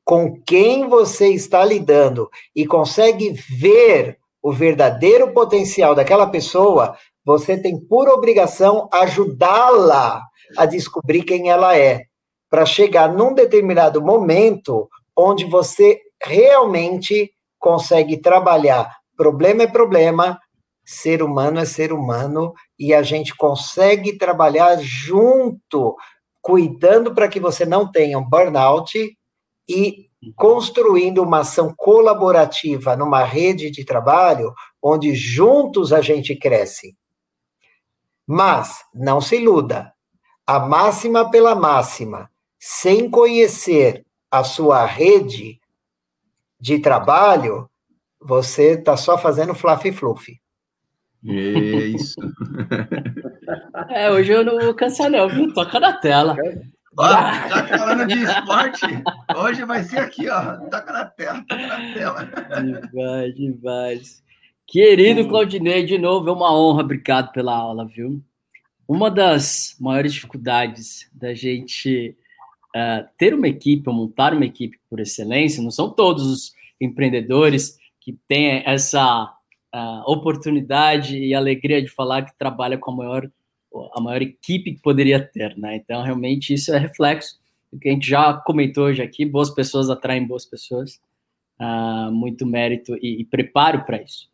[0.04, 7.80] com quem você está lidando e consegue ver o verdadeiro potencial daquela pessoa, você tem
[7.80, 10.22] por obrigação ajudá-la
[10.58, 12.06] a descobrir quem ela é,
[12.50, 18.98] para chegar num determinado momento onde você realmente consegue trabalhar.
[19.16, 20.40] Problema é problema,
[20.84, 25.96] ser humano é ser humano, e a gente consegue trabalhar junto,
[26.42, 29.18] cuidando para que você não tenha um burnout
[29.70, 36.96] e construindo uma ação colaborativa numa rede de trabalho onde juntos a gente cresce.
[38.28, 39.94] Mas não se iluda,
[40.46, 45.60] a máxima pela máxima, sem conhecer a sua rede
[46.60, 47.70] de trabalho,
[48.20, 50.41] você está só fazendo fluffy
[51.22, 51.96] fluffy.
[51.96, 52.20] Isso.
[53.90, 55.54] é, hoje eu não vou cansar, não, viu?
[55.54, 56.36] Toca na tela.
[56.98, 58.86] Ó, tá falando de esporte?
[59.36, 60.58] Hoje vai ser aqui, ó.
[60.70, 62.30] Toca na tela, toca na tela.
[62.92, 64.24] Demais, demais.
[64.68, 66.82] Querido Claudinei, de novo, é uma honra.
[66.84, 68.22] Obrigado pela aula, viu?
[68.88, 72.16] Uma das maiores dificuldades da gente
[72.76, 77.78] uh, ter uma equipe, ou montar uma equipe por excelência, não são todos os empreendedores
[78.00, 79.34] que têm essa
[79.74, 83.32] uh, oportunidade e alegria de falar que trabalha com a maior,
[83.94, 85.76] a maior equipe que poderia ter, né?
[85.78, 87.40] Então, realmente, isso é reflexo
[87.72, 91.00] do que a gente já comentou hoje aqui, boas pessoas atraem boas pessoas,
[91.60, 94.30] uh, muito mérito e, e preparo para isso.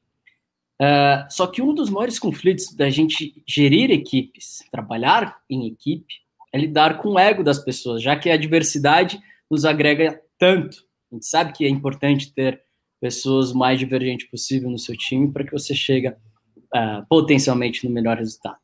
[0.82, 6.22] Uh, só que um dos maiores conflitos da gente gerir equipes, trabalhar em equipe,
[6.54, 9.20] é lidar com o ego das pessoas, já que a diversidade
[9.50, 10.86] nos agrega tanto.
[11.12, 12.62] A gente sabe que é importante ter
[13.00, 17.94] pessoas o mais divergentes possível no seu time para que você chegue uh, potencialmente no
[17.94, 18.58] melhor resultado.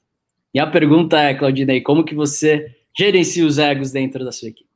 [0.53, 4.69] E a pergunta é, Claudinei, como que você gerencia os egos dentro da sua equipe?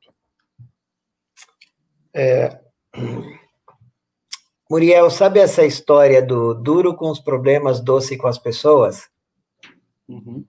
[2.14, 2.58] É,
[4.70, 9.08] Muriel, sabe essa história do duro com os problemas, doce com as pessoas?
[10.08, 10.44] Uhum.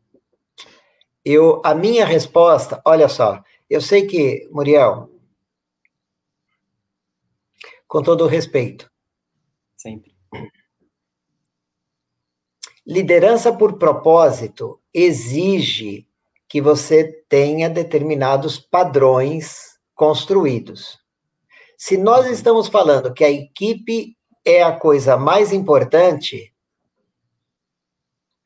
[1.23, 5.09] Eu, a minha resposta, olha só, eu sei que, Muriel,
[7.87, 8.89] com todo o respeito.
[9.79, 10.13] Sempre.
[12.85, 16.05] Liderança por propósito exige
[16.49, 20.99] que você tenha determinados padrões construídos.
[21.77, 26.53] Se nós estamos falando que a equipe é a coisa mais importante,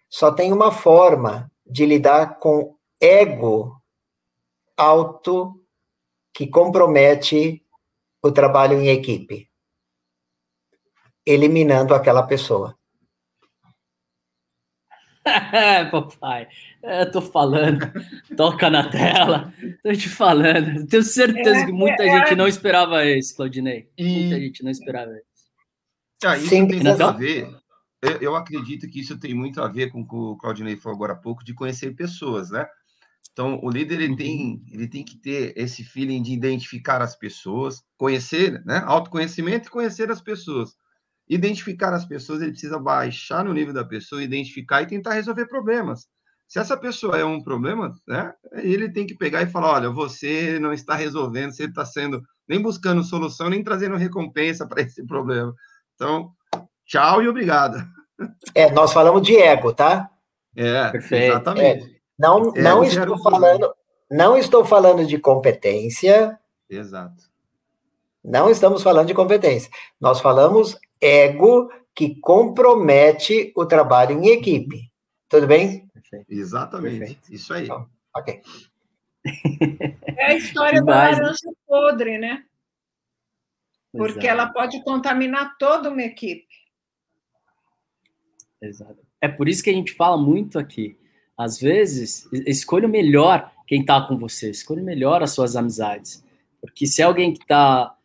[0.08, 3.82] só tem uma forma de lidar com ego
[4.78, 5.60] alto
[6.32, 7.66] que compromete
[8.22, 9.50] o trabalho em equipe,
[11.26, 12.78] eliminando aquela pessoa.
[15.26, 16.48] É, papai,
[16.84, 17.80] eu tô falando,
[18.36, 20.86] toca na tela, tô te falando.
[20.86, 22.36] Tenho certeza que muita é, gente é.
[22.36, 23.90] não esperava isso, Claudinei.
[23.98, 24.20] E...
[24.20, 25.24] Muita gente não esperava isso.
[26.26, 27.50] Ah, isso Sim, tem muito a ver.
[28.02, 30.98] Eu, eu, acredito que isso tem muito a ver com o que o Claudinei falou
[30.98, 32.66] agora há pouco, de conhecer pessoas, né?
[33.32, 37.82] Então, o líder ele tem, ele tem que ter esse feeling de identificar as pessoas,
[37.98, 38.84] conhecer, né?
[38.86, 40.76] Autoconhecimento e conhecer as pessoas.
[41.28, 46.08] Identificar as pessoas, ele precisa baixar no nível da pessoa, identificar e tentar resolver problemas.
[46.48, 48.34] Se essa pessoa é um problema, né?
[48.54, 52.62] Ele tem que pegar e falar: olha, você não está resolvendo, você está sendo nem
[52.62, 55.54] buscando solução, nem trazendo recompensa para esse problema.
[55.96, 56.32] Então,
[56.86, 57.78] tchau e obrigado.
[58.54, 60.10] É, nós falamos de ego, tá?
[60.56, 61.32] É, Perfeito.
[61.32, 61.86] exatamente.
[61.86, 61.94] É.
[62.20, 63.74] Não, não estou falando,
[64.12, 66.38] não estou falando de competência.
[66.70, 67.24] Exato.
[68.24, 69.70] Não estamos falando de competência.
[70.00, 74.92] Nós falamos ego que compromete o trabalho em equipe.
[75.28, 75.88] Tudo bem?
[75.88, 76.26] Perfeito.
[76.30, 77.00] Exatamente.
[77.00, 77.34] Perfeito.
[77.34, 77.64] Isso aí.
[77.64, 78.42] Então, ok.
[80.16, 82.46] É a história da laranja podre, né?
[83.92, 84.28] Porque Exato.
[84.28, 86.48] ela pode contaminar toda uma equipe.
[88.62, 89.00] Exato.
[89.22, 90.98] É por isso que a gente fala muito aqui
[91.38, 96.24] às vezes, escolha melhor quem está com você, escolha melhor as suas amizades.
[96.62, 97.96] Porque se é alguém que está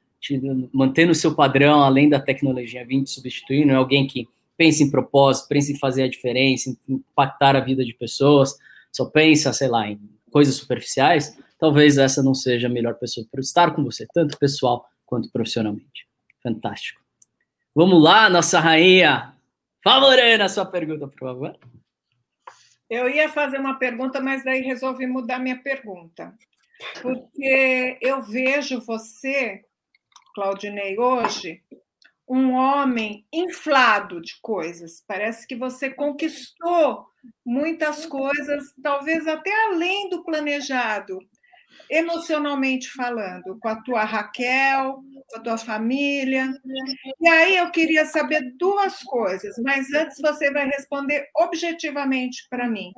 [0.72, 4.82] mantendo o seu padrão além da tecnologia vindo te substituir, não é alguém que pensa
[4.82, 8.56] em propósito, pensa em fazer a diferença, em impactar a vida de pessoas,
[8.90, 10.00] só pensa, sei lá, em
[10.30, 14.88] coisas superficiais, talvez essa não seja a melhor pessoa para estar com você, tanto pessoal
[15.06, 16.06] quanto profissionalmente.
[16.42, 17.00] Fantástico.
[17.74, 19.34] Vamos lá, nossa rainha.
[19.82, 21.58] Favorena, sua pergunta, por favor.
[22.90, 26.34] Eu ia fazer uma pergunta, mas daí resolvi mudar minha pergunta.
[27.02, 29.64] Porque eu vejo você,
[30.39, 31.61] Claudinei, hoje,
[32.28, 35.03] um homem inflado de coisas.
[35.05, 37.07] Parece que você conquistou
[37.45, 41.18] muitas coisas, talvez até além do planejado
[41.91, 46.53] emocionalmente falando, com a tua Raquel, com a tua família.
[47.20, 52.93] E aí eu queria saber duas coisas, mas antes você vai responder objetivamente para mim.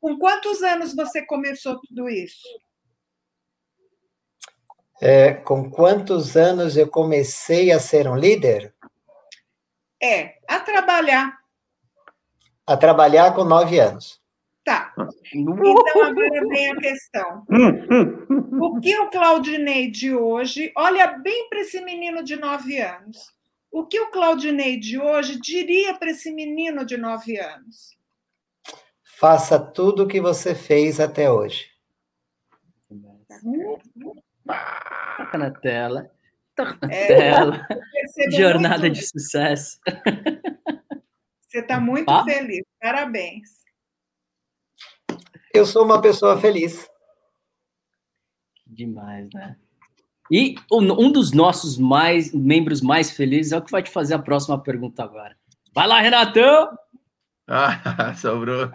[0.00, 2.46] Com quantos anos você começou tudo isso?
[5.00, 8.74] É, com quantos anos eu comecei a ser um líder?
[10.02, 11.38] É, a trabalhar.
[12.66, 14.20] A trabalhar com nove anos.
[14.64, 14.92] Tá.
[15.32, 17.44] Então, agora vem a questão.
[18.60, 23.32] O que o Claudinei de hoje, olha bem para esse menino de nove anos,
[23.70, 27.96] o que o Claudinei de hoje diria para esse menino de nove anos?
[29.04, 31.70] Faça tudo o que você fez até hoje.
[35.16, 36.10] Toca na tela.
[36.54, 37.68] Toca na é, tela.
[38.30, 38.94] Jornada muito...
[38.94, 39.78] de sucesso.
[41.48, 42.24] Você está muito ah?
[42.24, 42.64] feliz.
[42.80, 43.64] Parabéns.
[45.54, 46.88] Eu sou uma pessoa feliz.
[48.66, 49.56] Demais, né?
[50.30, 54.18] E um dos nossos mais membros mais felizes é o que vai te fazer a
[54.18, 55.36] próxima pergunta agora.
[55.74, 56.76] Vai lá, Renatão!
[57.48, 58.68] Ah, sobrou.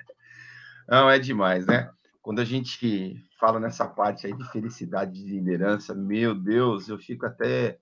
[0.88, 1.90] Não, é demais, né?
[2.22, 7.26] Quando a gente fala nessa parte aí de felicidade de liderança, meu Deus, eu fico
[7.26, 7.78] até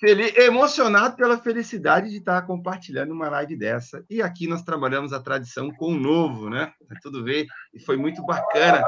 [0.00, 4.04] Feliz, emocionado pela felicidade de estar compartilhando uma live dessa.
[4.10, 6.72] E aqui nós trabalhamos a tradição com o novo, né?
[6.90, 7.46] É tudo ver.
[7.72, 8.82] E foi muito bacana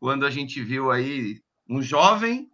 [0.00, 2.50] quando a gente viu aí um jovem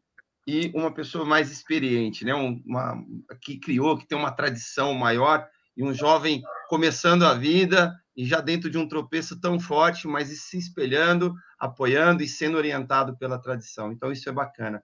[0.47, 2.35] e uma pessoa mais experiente, né?
[2.35, 3.03] Uma,
[3.41, 8.41] que criou, que tem uma tradição maior, e um jovem começando a vida e já
[8.41, 13.93] dentro de um tropeço tão forte, mas se espelhando, apoiando e sendo orientado pela tradição.
[13.93, 14.83] Então, isso é bacana.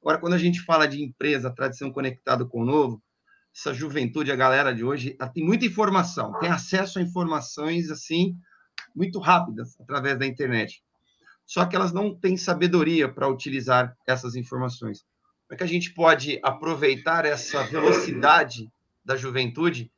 [0.00, 3.00] Agora, quando a gente fala de empresa, tradição conectada com o novo,
[3.54, 8.34] essa juventude, a galera de hoje, tem muita informação, tem acesso a informações assim
[8.96, 10.82] muito rápidas através da internet.
[11.46, 15.02] Só que elas não têm sabedoria para utilizar essas informações.
[15.46, 18.68] Como é que a gente pode aproveitar essa velocidade
[19.04, 19.88] da juventude,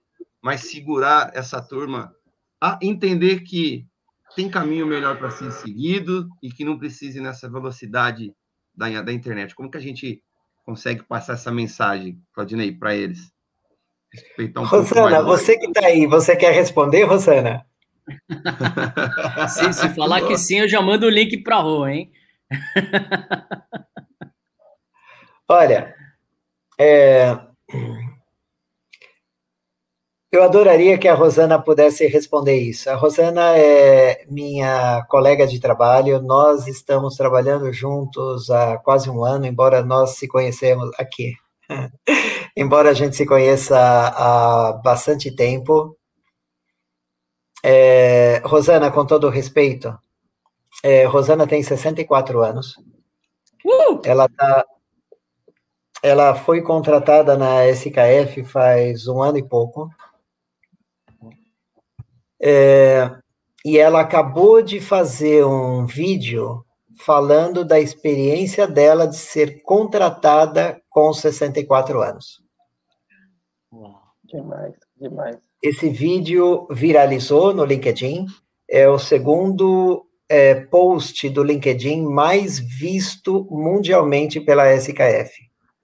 [0.43, 2.14] mas segurar essa turma
[2.61, 3.86] a entender que
[4.34, 8.34] tem caminho melhor para ser seguido e que não precise nessa velocidade
[8.74, 9.55] da, da internet.
[9.55, 10.22] Como que a gente
[10.64, 13.32] consegue passar essa mensagem, Claudinei, para eles?
[14.57, 17.66] Um Rosana, você que está aí, você quer responder, Rosana?
[19.48, 22.12] se, se falar que sim, eu já mando o link para a rua, hein?
[25.48, 25.94] Olha,
[26.78, 27.38] é,
[30.37, 32.91] eu adoraria que a Rosana pudesse responder isso.
[32.91, 39.47] A Rosana é minha colega de trabalho, nós estamos trabalhando juntos há quase um ano,
[39.47, 41.35] embora nós se conhecemos aqui.
[42.57, 45.97] embora a gente se conheça há bastante tempo.
[47.62, 49.97] É, Rosana, com todo respeito,
[50.82, 52.76] é, Rosana tem 64 anos.
[53.64, 54.01] Uh!
[54.05, 54.64] Ela tá,
[56.03, 59.89] ela foi contratada na SKF faz um ano e pouco.
[62.47, 63.11] É,
[63.64, 66.62] e ela acabou de fazer um vídeo
[66.99, 72.42] falando da experiência dela de ser contratada com 64 anos.
[73.72, 74.05] Uau.
[74.24, 75.38] Demais, demais.
[75.62, 78.26] Esse vídeo viralizou no LinkedIn,
[78.68, 85.32] é o segundo é, post do LinkedIn mais visto mundialmente pela SKF.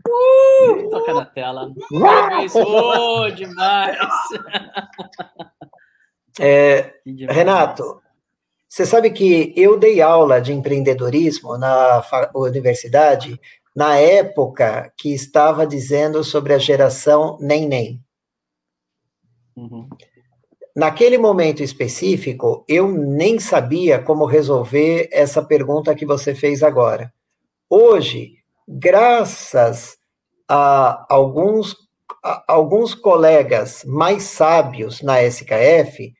[0.06, 1.72] Uh, toca na tela.
[2.54, 3.92] oh, demais!
[6.38, 6.94] É,
[7.28, 8.00] Renato,
[8.68, 12.04] você sabe que eu dei aula de empreendedorismo na
[12.34, 13.40] universidade
[13.74, 18.00] na época que estava dizendo sobre a geração nem nem.
[19.56, 19.88] Uhum.
[20.74, 27.12] Naquele momento específico, eu nem sabia como resolver essa pergunta que você fez agora.
[27.68, 28.34] Hoje,
[28.68, 29.98] graças
[30.48, 31.76] a alguns,
[32.22, 36.14] a alguns colegas mais sábios na SKF,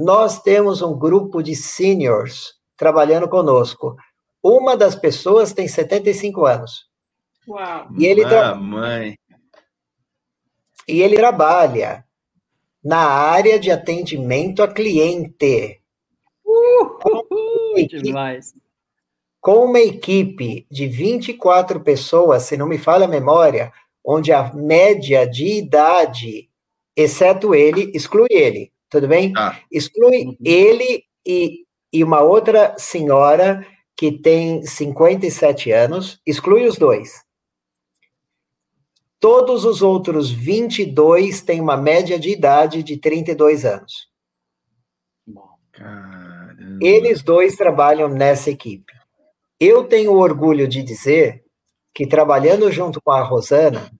[0.00, 3.96] nós temos um grupo de seniors trabalhando conosco.
[4.42, 6.88] Uma das pessoas tem 75 anos.
[7.46, 7.86] Uau.
[7.98, 8.54] E ele, tra...
[8.54, 9.18] mãe.
[10.88, 12.02] e ele trabalha
[12.82, 15.82] na área de atendimento a cliente.
[16.42, 18.54] Com, equipe, demais.
[19.38, 23.70] com uma equipe de 24 pessoas, se não me falha a memória,
[24.02, 26.48] onde a média de idade,
[26.96, 29.32] exceto ele, exclui ele, tudo bem?
[29.36, 29.58] Ah.
[29.70, 30.36] Exclui uhum.
[30.44, 33.64] ele e, e uma outra senhora
[33.96, 37.22] que tem 57 anos, exclui os dois.
[39.18, 44.08] Todos os outros 22 têm uma média de idade de 32 anos.
[45.72, 46.78] Caramba.
[46.80, 48.92] Eles dois trabalham nessa equipe.
[49.58, 51.44] Eu tenho orgulho de dizer
[51.94, 53.90] que, trabalhando junto com a Rosana,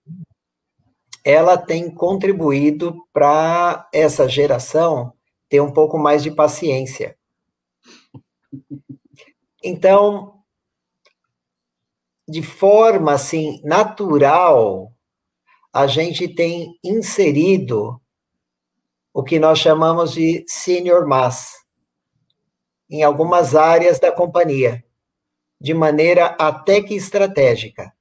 [1.23, 5.13] ela tem contribuído para essa geração
[5.47, 7.17] ter um pouco mais de paciência.
[9.63, 10.41] Então,
[12.27, 14.91] de forma assim natural,
[15.73, 18.01] a gente tem inserido
[19.13, 21.65] o que nós chamamos de senior mass
[22.89, 24.83] em algumas áreas da companhia,
[25.59, 27.93] de maneira até que estratégica.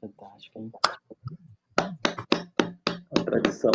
[0.00, 0.70] Fantástico.
[1.76, 3.70] A tradição.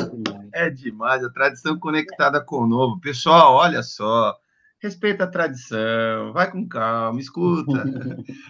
[0.53, 2.99] É demais, a tradição conectada com o novo.
[2.99, 4.35] Pessoal, olha só,
[4.79, 7.83] respeita a tradição, vai com calma, escuta.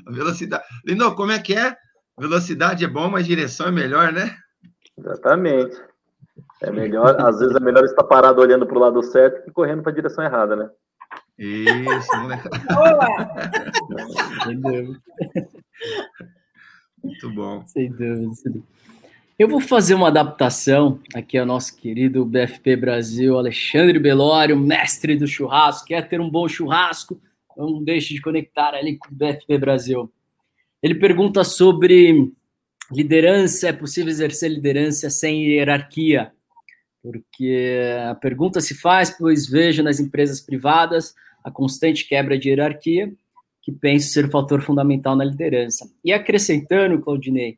[0.06, 0.64] a velocidade.
[0.86, 1.76] Lino, como é que é?
[2.18, 4.36] Velocidade é bom, mas direção é melhor, né?
[4.98, 5.82] Exatamente.
[6.62, 9.82] É melhor, às vezes é melhor estar parado olhando para o lado certo que correndo
[9.82, 10.70] para a direção errada, né?
[11.38, 12.48] Isso, moleque.
[14.46, 15.02] Sem dúvida.
[17.04, 17.66] Muito bom.
[17.68, 18.62] Sem dúvida.
[19.38, 25.26] Eu vou fazer uma adaptação aqui ao nosso querido BFP Brasil, Alexandre Belório, mestre do
[25.26, 25.88] churrasco.
[25.88, 27.20] Quer ter um bom churrasco?
[27.58, 30.12] Não deixe de conectar ali com o BFP Brasil.
[30.84, 32.32] Ele pergunta sobre
[32.92, 36.32] liderança, é possível exercer liderança sem hierarquia?
[37.02, 43.12] Porque a pergunta se faz, pois vejo nas empresas privadas a constante quebra de hierarquia,
[43.64, 45.90] que penso ser o fator fundamental na liderança.
[46.06, 47.58] E acrescentando, Claudinei,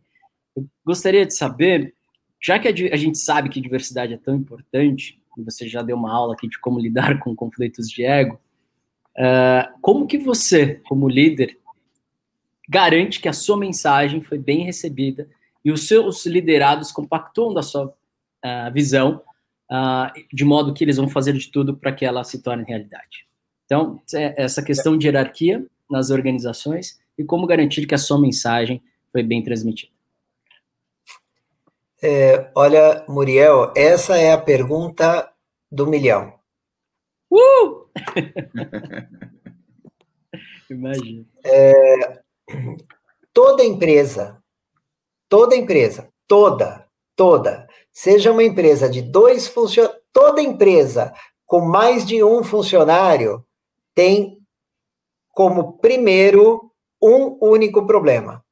[0.56, 1.94] eu gostaria de saber,
[2.42, 6.14] já que a gente sabe que diversidade é tão importante, e você já deu uma
[6.14, 8.40] aula aqui de como lidar com conflitos de ego,
[9.18, 11.58] uh, como que você, como líder,
[12.68, 15.30] garante que a sua mensagem foi bem recebida
[15.64, 19.22] e os seus liderados compactuam da sua uh, visão,
[19.72, 23.26] uh, de modo que eles vão fazer de tudo para que ela se torne realidade.
[23.66, 28.82] Então, é essa questão de hierarquia nas organizações e como garantir que a sua mensagem
[29.12, 29.95] foi bem transmitida.
[32.08, 35.28] É, olha, Muriel, essa é a pergunta
[35.72, 36.40] do milhão.
[37.32, 37.90] Uh!
[40.70, 41.26] Imagina.
[41.44, 42.22] É,
[43.34, 44.40] toda empresa,
[45.28, 51.12] toda empresa, toda, toda, seja uma empresa de dois funcionários, toda empresa
[51.44, 53.44] com mais de um funcionário
[53.96, 54.38] tem
[55.32, 58.46] como primeiro um único problema.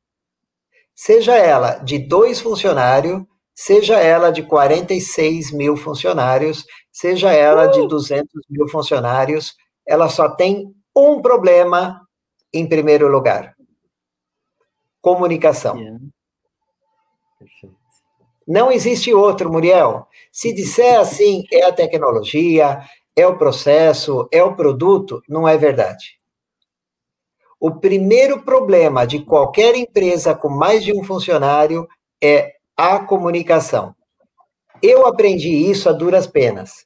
[0.96, 3.24] Seja ela de dois funcionários,
[3.56, 9.56] seja ela de 46 mil funcionários, seja ela de 200 mil funcionários,
[9.88, 12.02] ela só tem um problema
[12.54, 13.54] em primeiro lugar
[15.04, 15.78] comunicação.
[18.48, 20.08] Não existe outro, Muriel.
[20.32, 22.80] Se disser assim, é a tecnologia,
[23.14, 26.18] é o processo, é o produto, não é verdade.
[27.60, 31.86] O primeiro problema de qualquer empresa com mais de um funcionário
[32.22, 33.96] é a comunicação.
[34.82, 36.84] Eu aprendi isso a duras penas.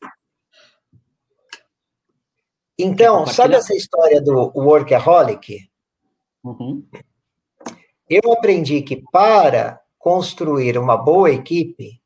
[2.78, 5.68] Então, sabe essa história do workaholic?
[6.44, 6.88] Uhum.
[8.08, 12.00] Eu aprendi que para construir uma boa equipe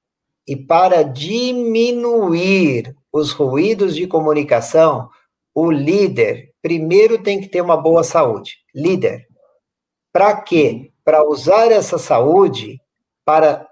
[0.47, 5.09] e para diminuir os ruídos de comunicação,
[5.53, 8.57] o líder primeiro tem que ter uma boa saúde.
[8.73, 9.27] Líder.
[10.13, 10.91] Para quê?
[11.03, 12.81] Para usar essa saúde
[13.25, 13.67] para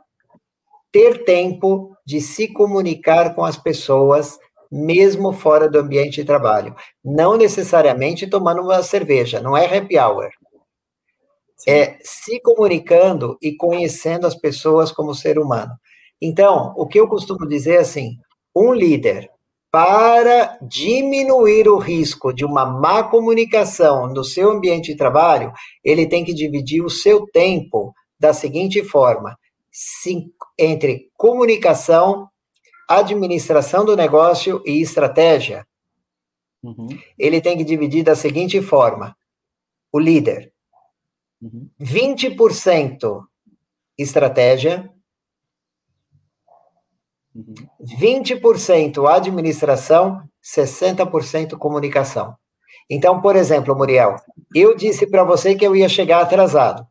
[0.92, 4.38] ter tempo de se comunicar com as pessoas,
[4.72, 6.76] mesmo fora do ambiente de trabalho.
[7.04, 10.30] Não necessariamente tomando uma cerveja, não é happy hour.
[11.58, 11.72] Sim.
[11.72, 15.74] É se comunicando e conhecendo as pessoas como ser humano.
[16.22, 18.18] Então, o que eu costumo dizer é assim:
[18.56, 19.30] um líder,
[19.72, 25.52] para diminuir o risco de uma má comunicação no seu ambiente de trabalho,
[25.84, 29.38] ele tem que dividir o seu tempo da seguinte forma:
[30.60, 32.30] entre comunicação,
[32.88, 35.66] administração do negócio e estratégia.
[36.62, 36.90] Uhum.
[37.18, 39.16] Ele tem que dividir da seguinte forma:
[39.92, 40.52] o líder,
[41.42, 41.70] uhum.
[41.82, 43.24] 20%
[43.98, 44.92] estratégia,
[47.34, 47.54] uhum.
[48.02, 52.36] 20% administração, 60% comunicação.
[52.90, 54.16] Então, por exemplo, Muriel,
[54.54, 56.88] eu disse para você que eu ia chegar atrasado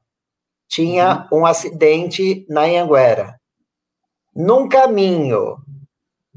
[0.68, 1.40] tinha uhum.
[1.40, 3.40] um acidente na Anhanguera.
[4.38, 5.56] Num caminho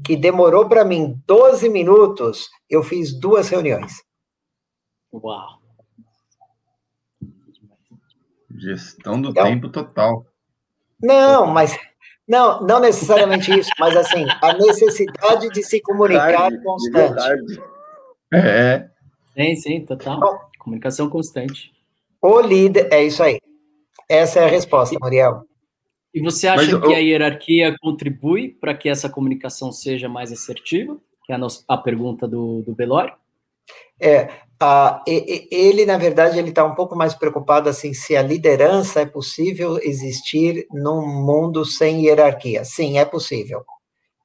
[0.04, 4.02] que demorou para mim 12 minutos, eu fiz duas reuniões.
[5.14, 5.60] Uau!
[8.56, 10.26] Gestão do então, tempo total.
[11.00, 11.78] Não, mas
[12.26, 17.62] não, não necessariamente isso, mas assim, a necessidade de se comunicar tarde, constante.
[18.34, 18.90] É.
[19.34, 20.18] Sim, sim, total.
[20.18, 21.72] Bom, Comunicação constante.
[22.20, 23.38] O líder, é isso aí.
[24.08, 25.46] Essa é a resposta, Muriel.
[26.14, 30.96] E você acha eu, que a hierarquia contribui para que essa comunicação seja mais assertiva?
[31.24, 33.14] Que é a, nossa, a pergunta do, do Belório.
[34.00, 34.28] É,
[34.60, 39.06] a, ele, na verdade, ele está um pouco mais preocupado assim se a liderança é
[39.06, 42.64] possível existir num mundo sem hierarquia.
[42.64, 43.64] Sim, é possível.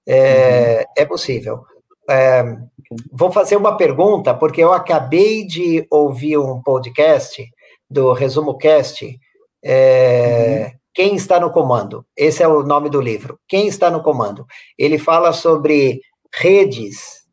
[0.06, 0.86] É, uhum.
[0.98, 1.64] é possível.
[2.10, 2.44] É,
[3.12, 7.46] vou fazer uma pergunta, porque eu acabei de ouvir um podcast
[7.90, 9.20] do Resumo Cast
[9.64, 10.77] é, uhum.
[10.98, 12.04] Quem está no comando?
[12.18, 13.40] Esse é o nome do livro.
[13.48, 14.48] Quem está no comando?
[14.76, 16.02] Ele fala sobre
[16.34, 17.24] redes,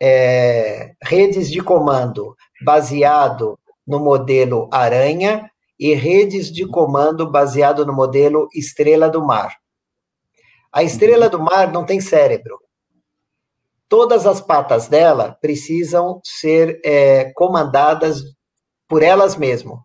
[0.00, 8.46] é, redes de comando baseado no modelo Aranha e redes de comando baseado no modelo
[8.54, 9.56] Estrela do Mar.
[10.72, 12.60] A Estrela do Mar não tem cérebro.
[13.88, 18.22] Todas as patas dela precisam ser é, comandadas
[18.86, 19.80] por elas mesmas.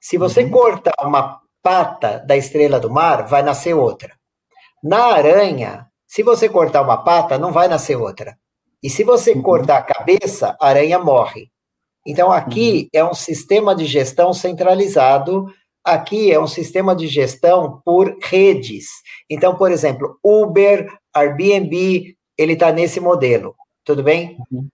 [0.00, 0.50] Se você uhum.
[0.50, 4.16] cortar uma pata da estrela do mar, vai nascer outra.
[4.82, 8.38] Na aranha, se você cortar uma pata, não vai nascer outra.
[8.82, 9.42] E se você uhum.
[9.42, 11.50] cortar a cabeça, a aranha morre.
[12.06, 13.00] Então, aqui uhum.
[13.00, 15.52] é um sistema de gestão centralizado.
[15.84, 18.86] Aqui é um sistema de gestão por redes.
[19.28, 23.54] Então, por exemplo, Uber, Airbnb, ele está nesse modelo.
[23.84, 24.38] Tudo bem?
[24.50, 24.68] Uhum.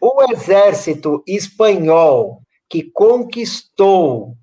[0.00, 4.36] O exército espanhol que conquistou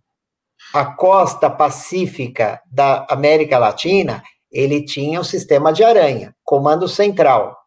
[0.74, 7.58] a costa pacífica da América Latina, ele tinha o um sistema de aranha, comando central.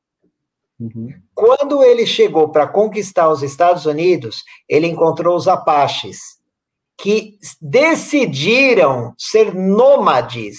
[0.79, 1.09] Uhum.
[1.35, 6.19] Quando ele chegou para conquistar os Estados Unidos, ele encontrou os Apaches,
[6.97, 10.59] que decidiram ser nômades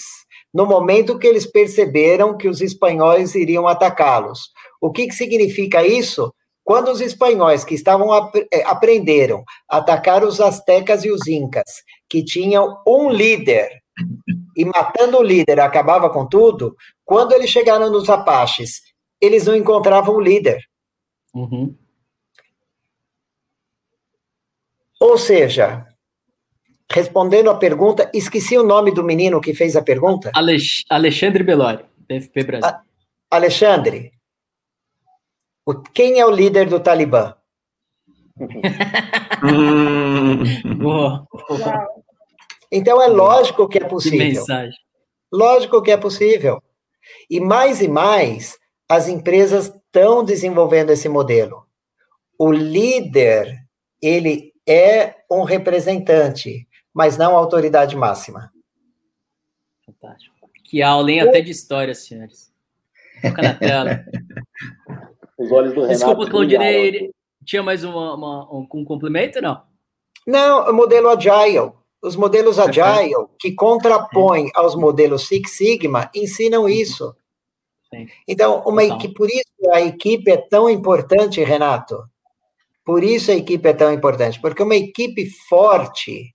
[0.52, 4.50] no momento que eles perceberam que os espanhóis iriam atacá-los.
[4.80, 6.32] O que, que significa isso?
[6.64, 8.08] Quando os espanhóis que estavam
[8.50, 13.82] eh, aprenderam a atacar os astecas e os incas, que tinham um líder,
[14.56, 18.82] e matando o líder acabava com tudo, quando eles chegaram nos apaches,
[19.20, 20.62] eles não encontravam o líder.
[21.34, 21.74] Uhum.
[25.00, 25.86] Ou seja,
[26.90, 30.30] respondendo a pergunta, esqueci o nome do menino que fez a pergunta.
[30.34, 32.66] Alex, Alexandre Belori, PFP Brasil.
[32.66, 32.82] A,
[33.30, 34.12] Alexandre,
[35.66, 37.34] o, quem é o líder do Talibã?
[42.70, 44.18] então é lógico que é possível.
[44.18, 44.78] Que mensagem.
[45.32, 46.62] Lógico que é possível.
[47.30, 48.58] E mais e mais,
[48.88, 51.66] as empresas estão desenvolvendo esse modelo.
[52.38, 53.56] O líder,
[54.00, 58.52] ele é um representante, mas não a autoridade máxima.
[59.84, 60.34] Fantástico.
[60.64, 61.20] Que aula, hein?
[61.20, 62.52] Até de história, senhores.
[63.22, 64.04] Foca na tela.
[65.38, 65.98] Os olhos do Renato.
[65.98, 67.12] Desculpa, Claudinei,
[67.46, 69.62] tinha mais uma, uma, um, um complemento, não?
[70.26, 71.72] Não, o modelo Agile.
[72.02, 77.16] Os modelos Agile, que contrapõem aos modelos Six Sigma, ensinam isso.
[78.28, 82.04] Então, uma equipe, por isso a equipe é tão importante, Renato.
[82.84, 86.34] Por isso a equipe é tão importante, porque uma equipe forte,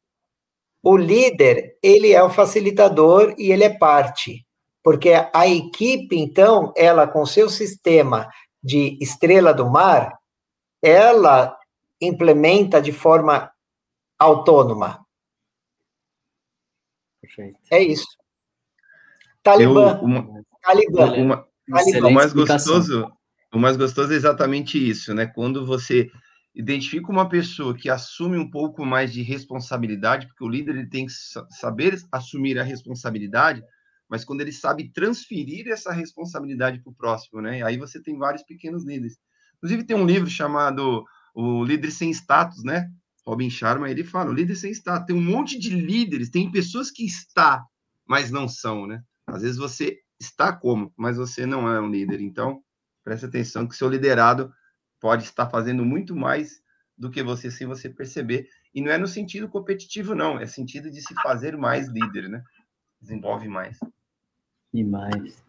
[0.83, 4.45] o líder, ele é o facilitador e ele é parte.
[4.83, 8.27] Porque a equipe, então, ela com seu sistema
[8.63, 10.20] de estrela do mar,
[10.81, 11.57] ela
[12.01, 13.51] implementa de forma
[14.17, 15.05] autônoma.
[17.21, 17.59] Perfeito.
[17.69, 18.07] É isso.
[19.43, 19.99] Talibã.
[19.99, 21.13] Eu, uma, Talibã.
[21.13, 22.07] Uma, Talibã.
[22.07, 23.11] O mais gostoso,
[23.53, 25.27] o mais gostoso é exatamente isso, né?
[25.27, 26.09] Quando você
[26.53, 31.05] identifica uma pessoa que assume um pouco mais de responsabilidade, porque o líder ele tem
[31.05, 31.13] que
[31.49, 33.63] saber assumir a responsabilidade,
[34.09, 37.63] mas quando ele sabe transferir essa responsabilidade para o próximo, né?
[37.63, 39.17] Aí você tem vários pequenos líderes.
[39.61, 41.05] Inclusive tem um livro chamado
[41.35, 42.89] O Líder Sem Status, né?
[43.25, 45.05] Robin Sharma, ele fala, o líder sem status.
[45.05, 47.63] Tem um monte de líderes, tem pessoas que está,
[48.05, 49.03] mas não são, né?
[49.27, 52.19] Às vezes você está como, mas você não é um líder.
[52.19, 52.61] Então,
[53.03, 54.51] preste atenção que seu liderado
[54.99, 56.61] pode estar fazendo muito mais
[56.97, 58.47] do que você sem você perceber.
[58.73, 62.43] E não é no sentido competitivo, não, é sentido de se fazer mais líder, né?
[62.99, 63.79] Desenvolve mais.
[64.73, 65.43] E mais.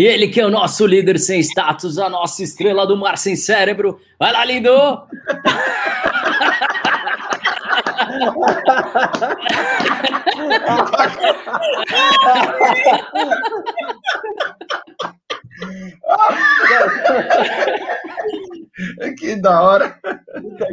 [0.00, 3.36] E ele que é o nosso líder sem status, a nossa estrela do mar sem
[3.36, 4.00] cérebro.
[4.18, 4.70] Vai lá, lindo!
[19.18, 19.98] que da hora.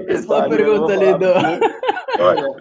[0.07, 1.25] Essa pergunta, lindo.
[2.17, 2.55] Olha.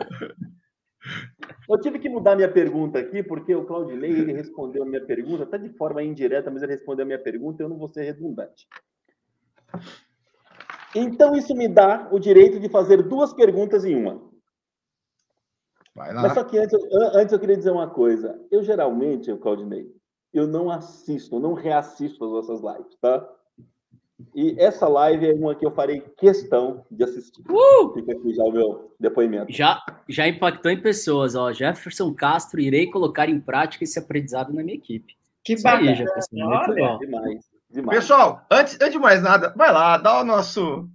[1.69, 5.43] Eu tive que mudar minha pergunta aqui, porque o Claudinei ele respondeu a minha pergunta,
[5.43, 8.05] até de forma indireta, mas ele respondeu a minha pergunta e eu não vou ser
[8.05, 8.69] redundante.
[10.95, 14.23] Então, isso me dá o direito de fazer duas perguntas em uma.
[15.95, 16.23] Vai lá.
[16.23, 16.79] Mas só que antes,
[17.15, 18.41] antes eu queria dizer uma coisa.
[18.51, 19.91] Eu geralmente, Claudinei,
[20.33, 23.36] eu não assisto, não reassisto as nossas lives, tá?
[24.35, 27.43] E essa live é uma que eu farei questão de assistir.
[27.51, 27.93] Uh!
[27.93, 29.53] Fica aqui já o meu depoimento.
[29.53, 31.53] Já, já impactou em pessoas, ó.
[31.53, 35.15] Jefferson Castro, irei colocar em prática esse aprendizado na minha equipe.
[35.45, 35.95] Que bacana.
[35.95, 36.29] Jefferson.
[36.33, 36.99] Muito bom.
[36.99, 37.99] Demais, demais.
[37.99, 40.89] Pessoal, antes, antes de mais nada, vai lá, dá o nosso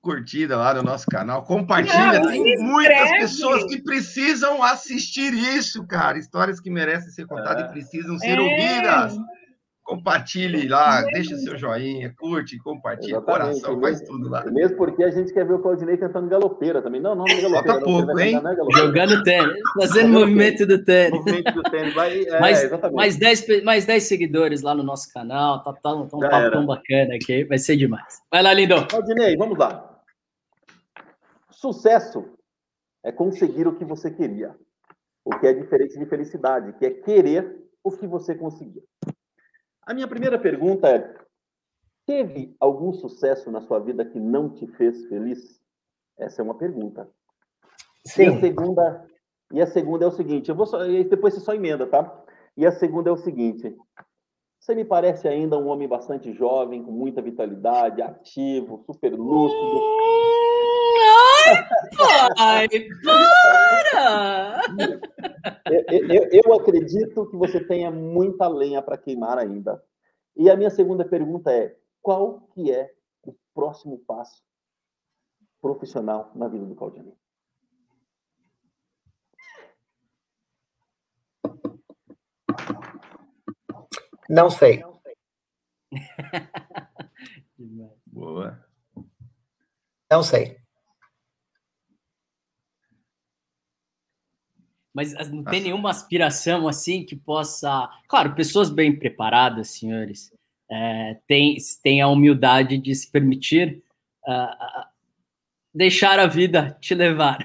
[0.00, 2.20] curtida lá no nosso canal, compartilha.
[2.20, 6.18] Não, Tem muitas pessoas que precisam assistir isso, cara.
[6.18, 7.66] Histórias que merecem ser contadas é.
[7.66, 8.40] e precisam ser é.
[8.40, 9.18] ouvidas.
[9.88, 11.12] Compartilhe lá, é.
[11.14, 14.44] deixa seu joinha, curte, compartilha, coração, faz tudo lá.
[14.44, 17.00] Mesmo porque a gente quer ver o Claudinei cantando galopeira também.
[17.00, 17.66] Não, não, não é galopeira.
[17.66, 18.34] Falta pouco, hein?
[18.34, 21.18] Cantar, é Jogando tênis, fazendo movimento do tênis.
[21.18, 21.94] Movimento do tênis.
[21.94, 25.62] Vai, é, mais, mais, 10, mais 10 seguidores lá no nosso canal.
[25.62, 27.44] Tá, tá, tá um papo tão bacana aqui.
[27.44, 28.20] Vai ser demais.
[28.30, 28.86] Vai lá, lindo.
[28.88, 30.02] Claudinei, vamos lá.
[31.50, 32.26] Sucesso
[33.02, 34.54] é conseguir o que você queria,
[35.24, 38.82] o que é diferente de felicidade, que é querer o que você conseguiu.
[39.88, 41.14] A minha primeira pergunta é:
[42.04, 45.58] teve algum sucesso na sua vida que não te fez feliz?
[46.18, 47.08] Essa é uma pergunta.
[48.04, 48.24] Sim.
[48.24, 49.08] E a segunda,
[49.50, 52.22] e a segunda é o seguinte, eu vou só, depois você só emenda, tá?
[52.54, 53.74] E a segunda é o seguinte:
[54.60, 59.80] você me parece ainda um homem bastante jovem, com muita vitalidade, ativo, super lúcido.
[62.38, 62.68] Ai,
[63.04, 64.60] para!
[65.66, 69.82] Eu, eu, eu, acredito que você tenha muita lenha para queimar ainda.
[70.36, 72.90] E a minha segunda pergunta é: qual que é
[73.24, 74.42] o próximo passo
[75.60, 77.14] profissional na vida do Claudinei?
[84.28, 84.82] Não sei.
[88.06, 88.64] Boa.
[90.10, 90.58] Não sei.
[94.98, 97.88] Mas não tem nenhuma aspiração assim que possa.
[98.08, 100.32] Claro, pessoas bem preparadas, senhores,
[100.68, 103.80] é, têm, têm a humildade de se permitir
[104.26, 104.84] uh,
[105.72, 107.38] deixar a vida te levar.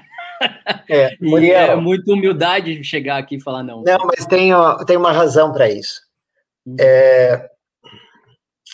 [0.90, 3.84] É, Muriel, é muito humildade chegar aqui e falar não.
[3.84, 4.50] Não, mas tem,
[4.84, 6.02] tem uma razão para isso.
[6.66, 6.74] Hum.
[6.80, 7.50] É,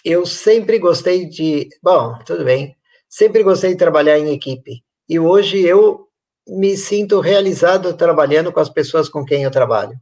[0.02, 1.68] eu sempre gostei de.
[1.82, 2.74] Bom, tudo bem.
[3.10, 4.82] Sempre gostei de trabalhar em equipe.
[5.06, 6.09] E hoje eu
[6.50, 9.96] me sinto realizado trabalhando com as pessoas com quem eu trabalho.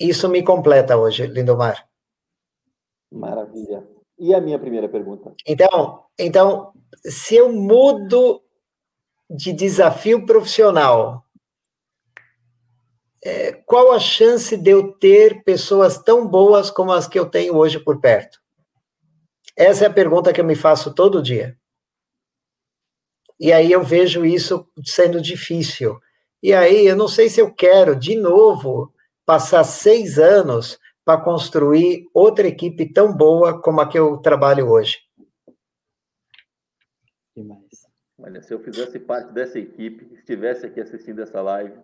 [0.00, 1.86] Isso me completa hoje, Lindomar.
[3.12, 3.86] Maravilha.
[4.18, 5.34] E a minha primeira pergunta?
[5.46, 6.72] Então, então,
[7.04, 8.42] se eu mudo
[9.28, 11.24] de desafio profissional,
[13.22, 17.54] é, qual a chance de eu ter pessoas tão boas como as que eu tenho
[17.54, 18.38] hoje por perto?
[19.56, 21.56] Essa é a pergunta que eu me faço todo dia.
[23.44, 26.00] E aí eu vejo isso sendo difícil.
[26.42, 28.90] E aí eu não sei se eu quero, de novo,
[29.26, 34.96] passar seis anos para construir outra equipe tão boa como a que eu trabalho hoje.
[37.36, 37.86] Demais.
[38.18, 41.78] Olha, se eu fizesse parte dessa equipe, estivesse aqui assistindo essa live,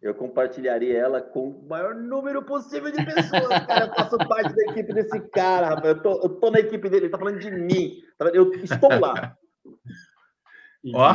[0.00, 3.66] eu compartilharia ela com o maior número possível de pessoas.
[3.66, 5.96] Cara, eu faço parte da equipe desse cara, rapaz.
[5.96, 8.00] Eu tô, eu tô na equipe dele, ele tá falando de mim.
[8.32, 9.36] Eu estou lá.
[10.94, 11.14] Ó.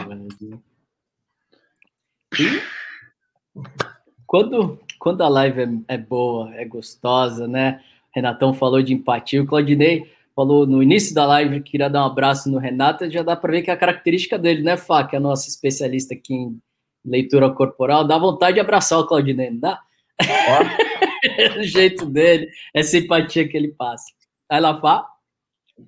[4.26, 7.82] Quando, quando a live é, é, boa, é gostosa, né?
[8.14, 12.08] Renatão falou de empatia, o Claudinei falou no início da live que queria dar um
[12.08, 15.16] abraço no Renato, já dá para ver que é a característica dele, né, Fá, que
[15.16, 16.62] é a nossa especialista aqui em
[17.06, 19.82] leitura corporal, dá vontade de abraçar o Claudinei, não dá?
[21.60, 24.06] o jeito dele, é simpatia que ele passa.
[24.50, 25.06] Vai lá, Fá.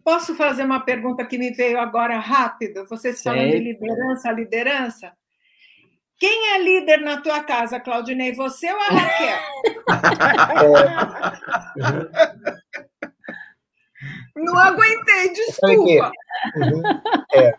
[0.04, 2.86] Posso fazer uma pergunta que me veio agora rápido?
[2.88, 5.14] Vocês falam de liderança, liderança.
[6.20, 8.34] Quem é líder na tua casa, Claudinei?
[8.34, 9.38] Você ou a Raquel?
[14.36, 16.12] Não aguentei, desculpa.
[17.34, 17.56] É.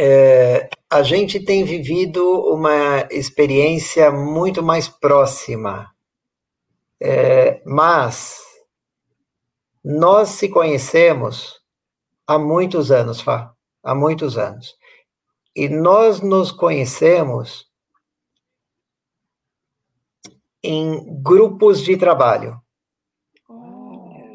[0.00, 2.22] É, a gente tem vivido
[2.52, 5.92] uma experiência muito mais próxima,
[7.02, 8.38] é, mas
[9.88, 11.62] nós se conhecemos
[12.26, 14.76] há muitos anos, Fá, há muitos anos.
[15.56, 17.66] E nós nos conhecemos
[20.62, 22.60] em grupos de trabalho.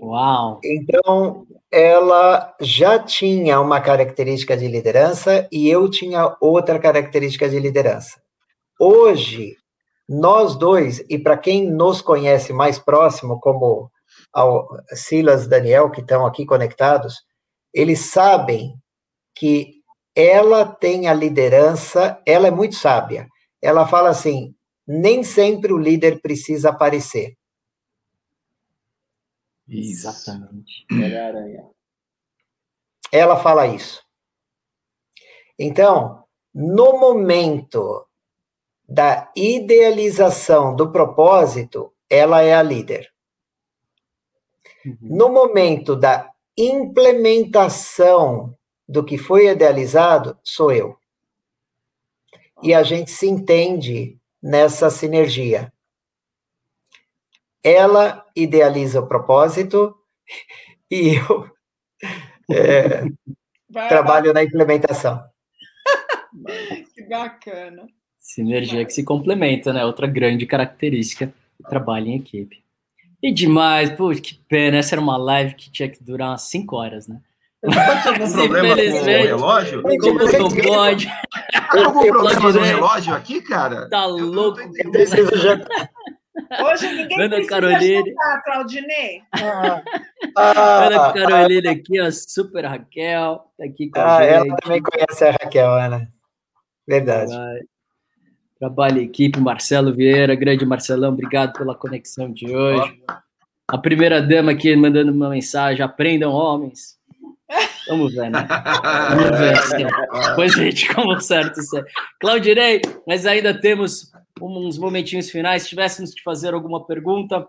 [0.01, 0.59] Uau!
[0.63, 8.19] Então, ela já tinha uma característica de liderança e eu tinha outra característica de liderança.
[8.79, 9.55] Hoje,
[10.09, 13.92] nós dois, e para quem nos conhece mais próximo, como
[14.33, 17.23] ao Silas Daniel, que estão aqui conectados,
[17.73, 18.75] eles sabem
[19.35, 19.83] que
[20.15, 23.27] ela tem a liderança, ela é muito sábia.
[23.61, 24.55] Ela fala assim:
[24.85, 27.37] nem sempre o líder precisa aparecer.
[29.67, 30.85] Exatamente.
[33.11, 34.03] Ela fala isso.
[35.57, 38.05] Então, no momento
[38.87, 43.12] da idealização do propósito, ela é a líder.
[44.85, 44.97] Uhum.
[45.01, 48.55] No momento da implementação
[48.87, 50.97] do que foi idealizado, sou eu.
[52.61, 55.73] E a gente se entende nessa sinergia
[57.63, 59.95] ela idealiza o propósito
[60.91, 61.49] e eu
[62.51, 63.05] é,
[63.87, 65.23] trabalho na implementação.
[66.93, 67.87] que bacana.
[68.19, 69.85] Sinergia que se complementa, né?
[69.85, 72.62] Outra grande característica do trabalho em equipe.
[73.23, 76.75] E demais, pô, que pena, essa era uma live que tinha que durar umas 5
[76.75, 77.21] horas, né?
[77.61, 79.81] Pode ter algum problema com o relógio?
[79.81, 81.07] Como não pode?
[81.71, 83.89] Tem algum problema no relógio aqui, cara?
[83.89, 84.59] Tá louco.
[86.65, 88.09] Hoje ninguém Ana precisa Caroline.
[88.09, 89.21] Chutar, Claudinei.
[90.35, 94.33] Ah, ah, Ana Carolina aqui, ó, super Raquel, tá aqui com ah, a gente.
[94.33, 96.11] Ela também conhece a Raquel, Ana.
[96.87, 97.31] Verdade.
[98.63, 102.97] Trabalho equipe, Marcelo Vieira, grande Marcelão, obrigado pela conexão de hoje.
[103.67, 106.97] A primeira dama aqui mandando uma mensagem: aprendam homens.
[107.89, 108.47] Vamos ver, né?
[109.17, 109.59] Vamos ver.
[109.59, 109.85] Assim.
[110.29, 111.83] Depois a gente conserta isso aí.
[112.21, 115.63] Claudirei, mas ainda temos uns momentinhos finais.
[115.63, 117.45] Se tivéssemos que fazer alguma pergunta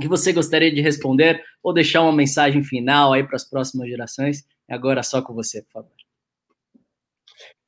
[0.00, 4.44] que você gostaria de responder ou deixar uma mensagem final aí para as próximas gerações,
[4.70, 5.90] agora só com você, por favor.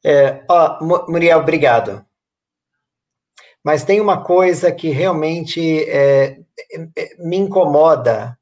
[0.07, 0.79] É, ó,
[1.09, 2.07] Muriel, obrigado.
[3.65, 6.39] Mas tem uma coisa que realmente é,
[6.95, 8.39] é, me incomoda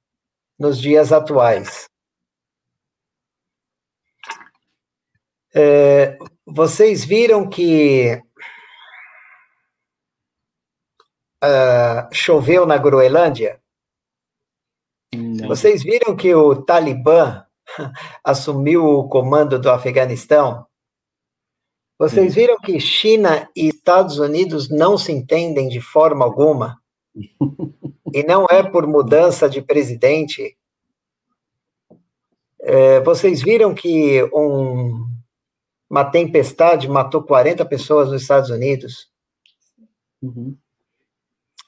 [0.58, 1.88] nos dias atuais.
[5.54, 8.20] É, vocês viram que
[11.44, 13.60] uh, choveu na Groenlândia?
[15.14, 15.46] Não.
[15.46, 17.44] Vocês viram que o Talibã
[18.24, 20.66] assumiu o comando do Afeganistão?
[22.02, 26.82] Vocês viram que China e Estados Unidos não se entendem de forma alguma?
[28.12, 30.58] e não é por mudança de presidente.
[32.60, 35.06] É, vocês viram que um,
[35.88, 39.08] uma tempestade matou 40 pessoas nos Estados Unidos?
[40.20, 40.56] Uhum.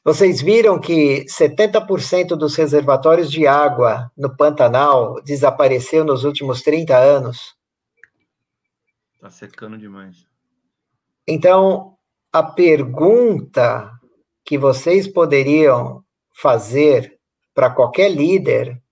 [0.03, 7.55] Vocês viram que 70% dos reservatórios de água no Pantanal desapareceu nos últimos 30 anos?
[9.25, 10.27] Está secando demais.
[11.27, 11.97] Então,
[12.31, 13.91] a pergunta
[14.45, 17.19] que vocês poderiam fazer
[17.55, 18.83] para qualquer líder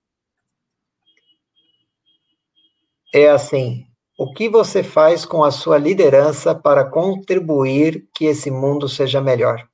[3.12, 3.86] é assim:
[4.18, 9.68] o que você faz com a sua liderança para contribuir que esse mundo seja melhor?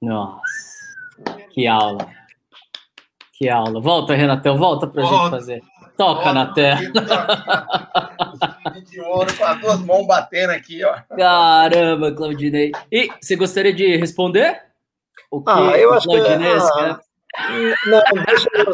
[0.00, 0.40] Nossa.
[1.50, 2.08] Que aula.
[3.34, 3.82] Que aula.
[3.82, 5.16] Volta, Renatão, volta pra volta.
[5.18, 5.62] gente fazer.
[5.94, 6.80] Toca volta, na terra.
[8.92, 10.94] de ouro com as duas mãos batendo aqui, ó.
[11.16, 12.72] Caramba, Claudinei.
[12.90, 14.62] E você gostaria de responder?
[15.30, 17.02] O que ah, eu acho Claudinei que...
[17.34, 18.64] Ah, não, deixa eu,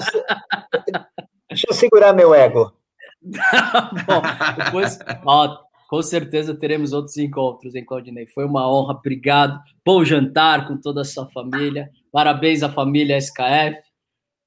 [1.48, 2.72] deixa eu segurar meu ego.
[3.22, 4.22] Bom,
[4.64, 5.58] depois, ó,
[5.88, 8.26] com certeza teremos outros encontros, hein, Claudinei?
[8.26, 9.60] Foi uma honra, obrigado.
[9.84, 11.90] Bom jantar com toda a sua família.
[12.10, 13.78] Parabéns à família SKF.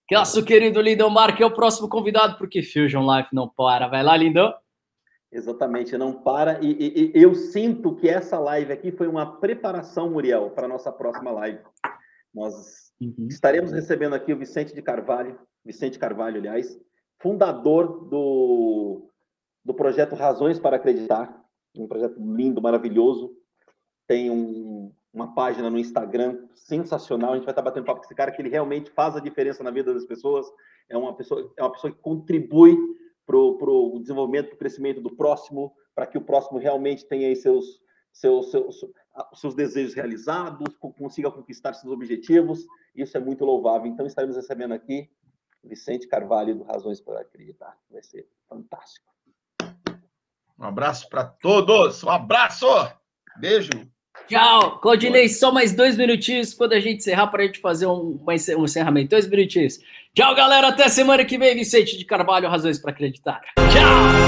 [0.08, 3.88] Que nosso querido Lindomar, que é o próximo convidado, porque Fusion Life não para.
[3.88, 4.54] Vai lá, Lindão.
[5.32, 6.60] Exatamente, não para.
[6.62, 10.70] E, e, e, eu sinto que essa live aqui foi uma preparação, Muriel, para a
[10.70, 11.60] nossa próxima live.
[12.34, 13.28] Nós uhum.
[13.30, 16.78] estaremos recebendo aqui o Vicente de Carvalho, Vicente Carvalho, aliás,
[17.20, 19.10] fundador do,
[19.64, 21.42] do projeto Razões para Acreditar,
[21.78, 23.34] um projeto lindo, maravilhoso.
[24.08, 27.32] Tem um, uma página no Instagram sensacional.
[27.32, 29.64] A gente vai estar batendo papo com esse cara que ele realmente faz a diferença
[29.64, 30.46] na vida das pessoas.
[30.90, 32.78] É uma pessoa, é uma pessoa que contribui
[33.58, 37.82] para o desenvolvimento, para o crescimento do próximo, para que o próximo realmente tenha seus,
[38.12, 38.86] seus, seus,
[39.34, 42.66] seus desejos realizados, consiga conquistar seus objetivos.
[42.96, 43.88] Isso é muito louvável.
[43.88, 45.10] Então, estaremos recebendo aqui
[45.64, 47.78] Vicente Carvalho do Razões para Acreditar.
[47.90, 49.12] Vai ser fantástico.
[50.58, 52.04] Um abraço para todos.
[52.04, 52.66] Um abraço.
[53.40, 53.70] Beijo.
[54.28, 54.80] Tchau.
[54.80, 58.64] Claudinei, só mais dois minutinhos quando a gente encerrar para a gente fazer um, um
[58.64, 59.10] encerramento.
[59.10, 59.80] Dois minutinhos.
[60.14, 60.68] Tchau, galera.
[60.68, 61.56] Até semana que vem.
[61.56, 63.42] Vicente de Carvalho, Razões para Acreditar.
[63.56, 64.21] Tchau.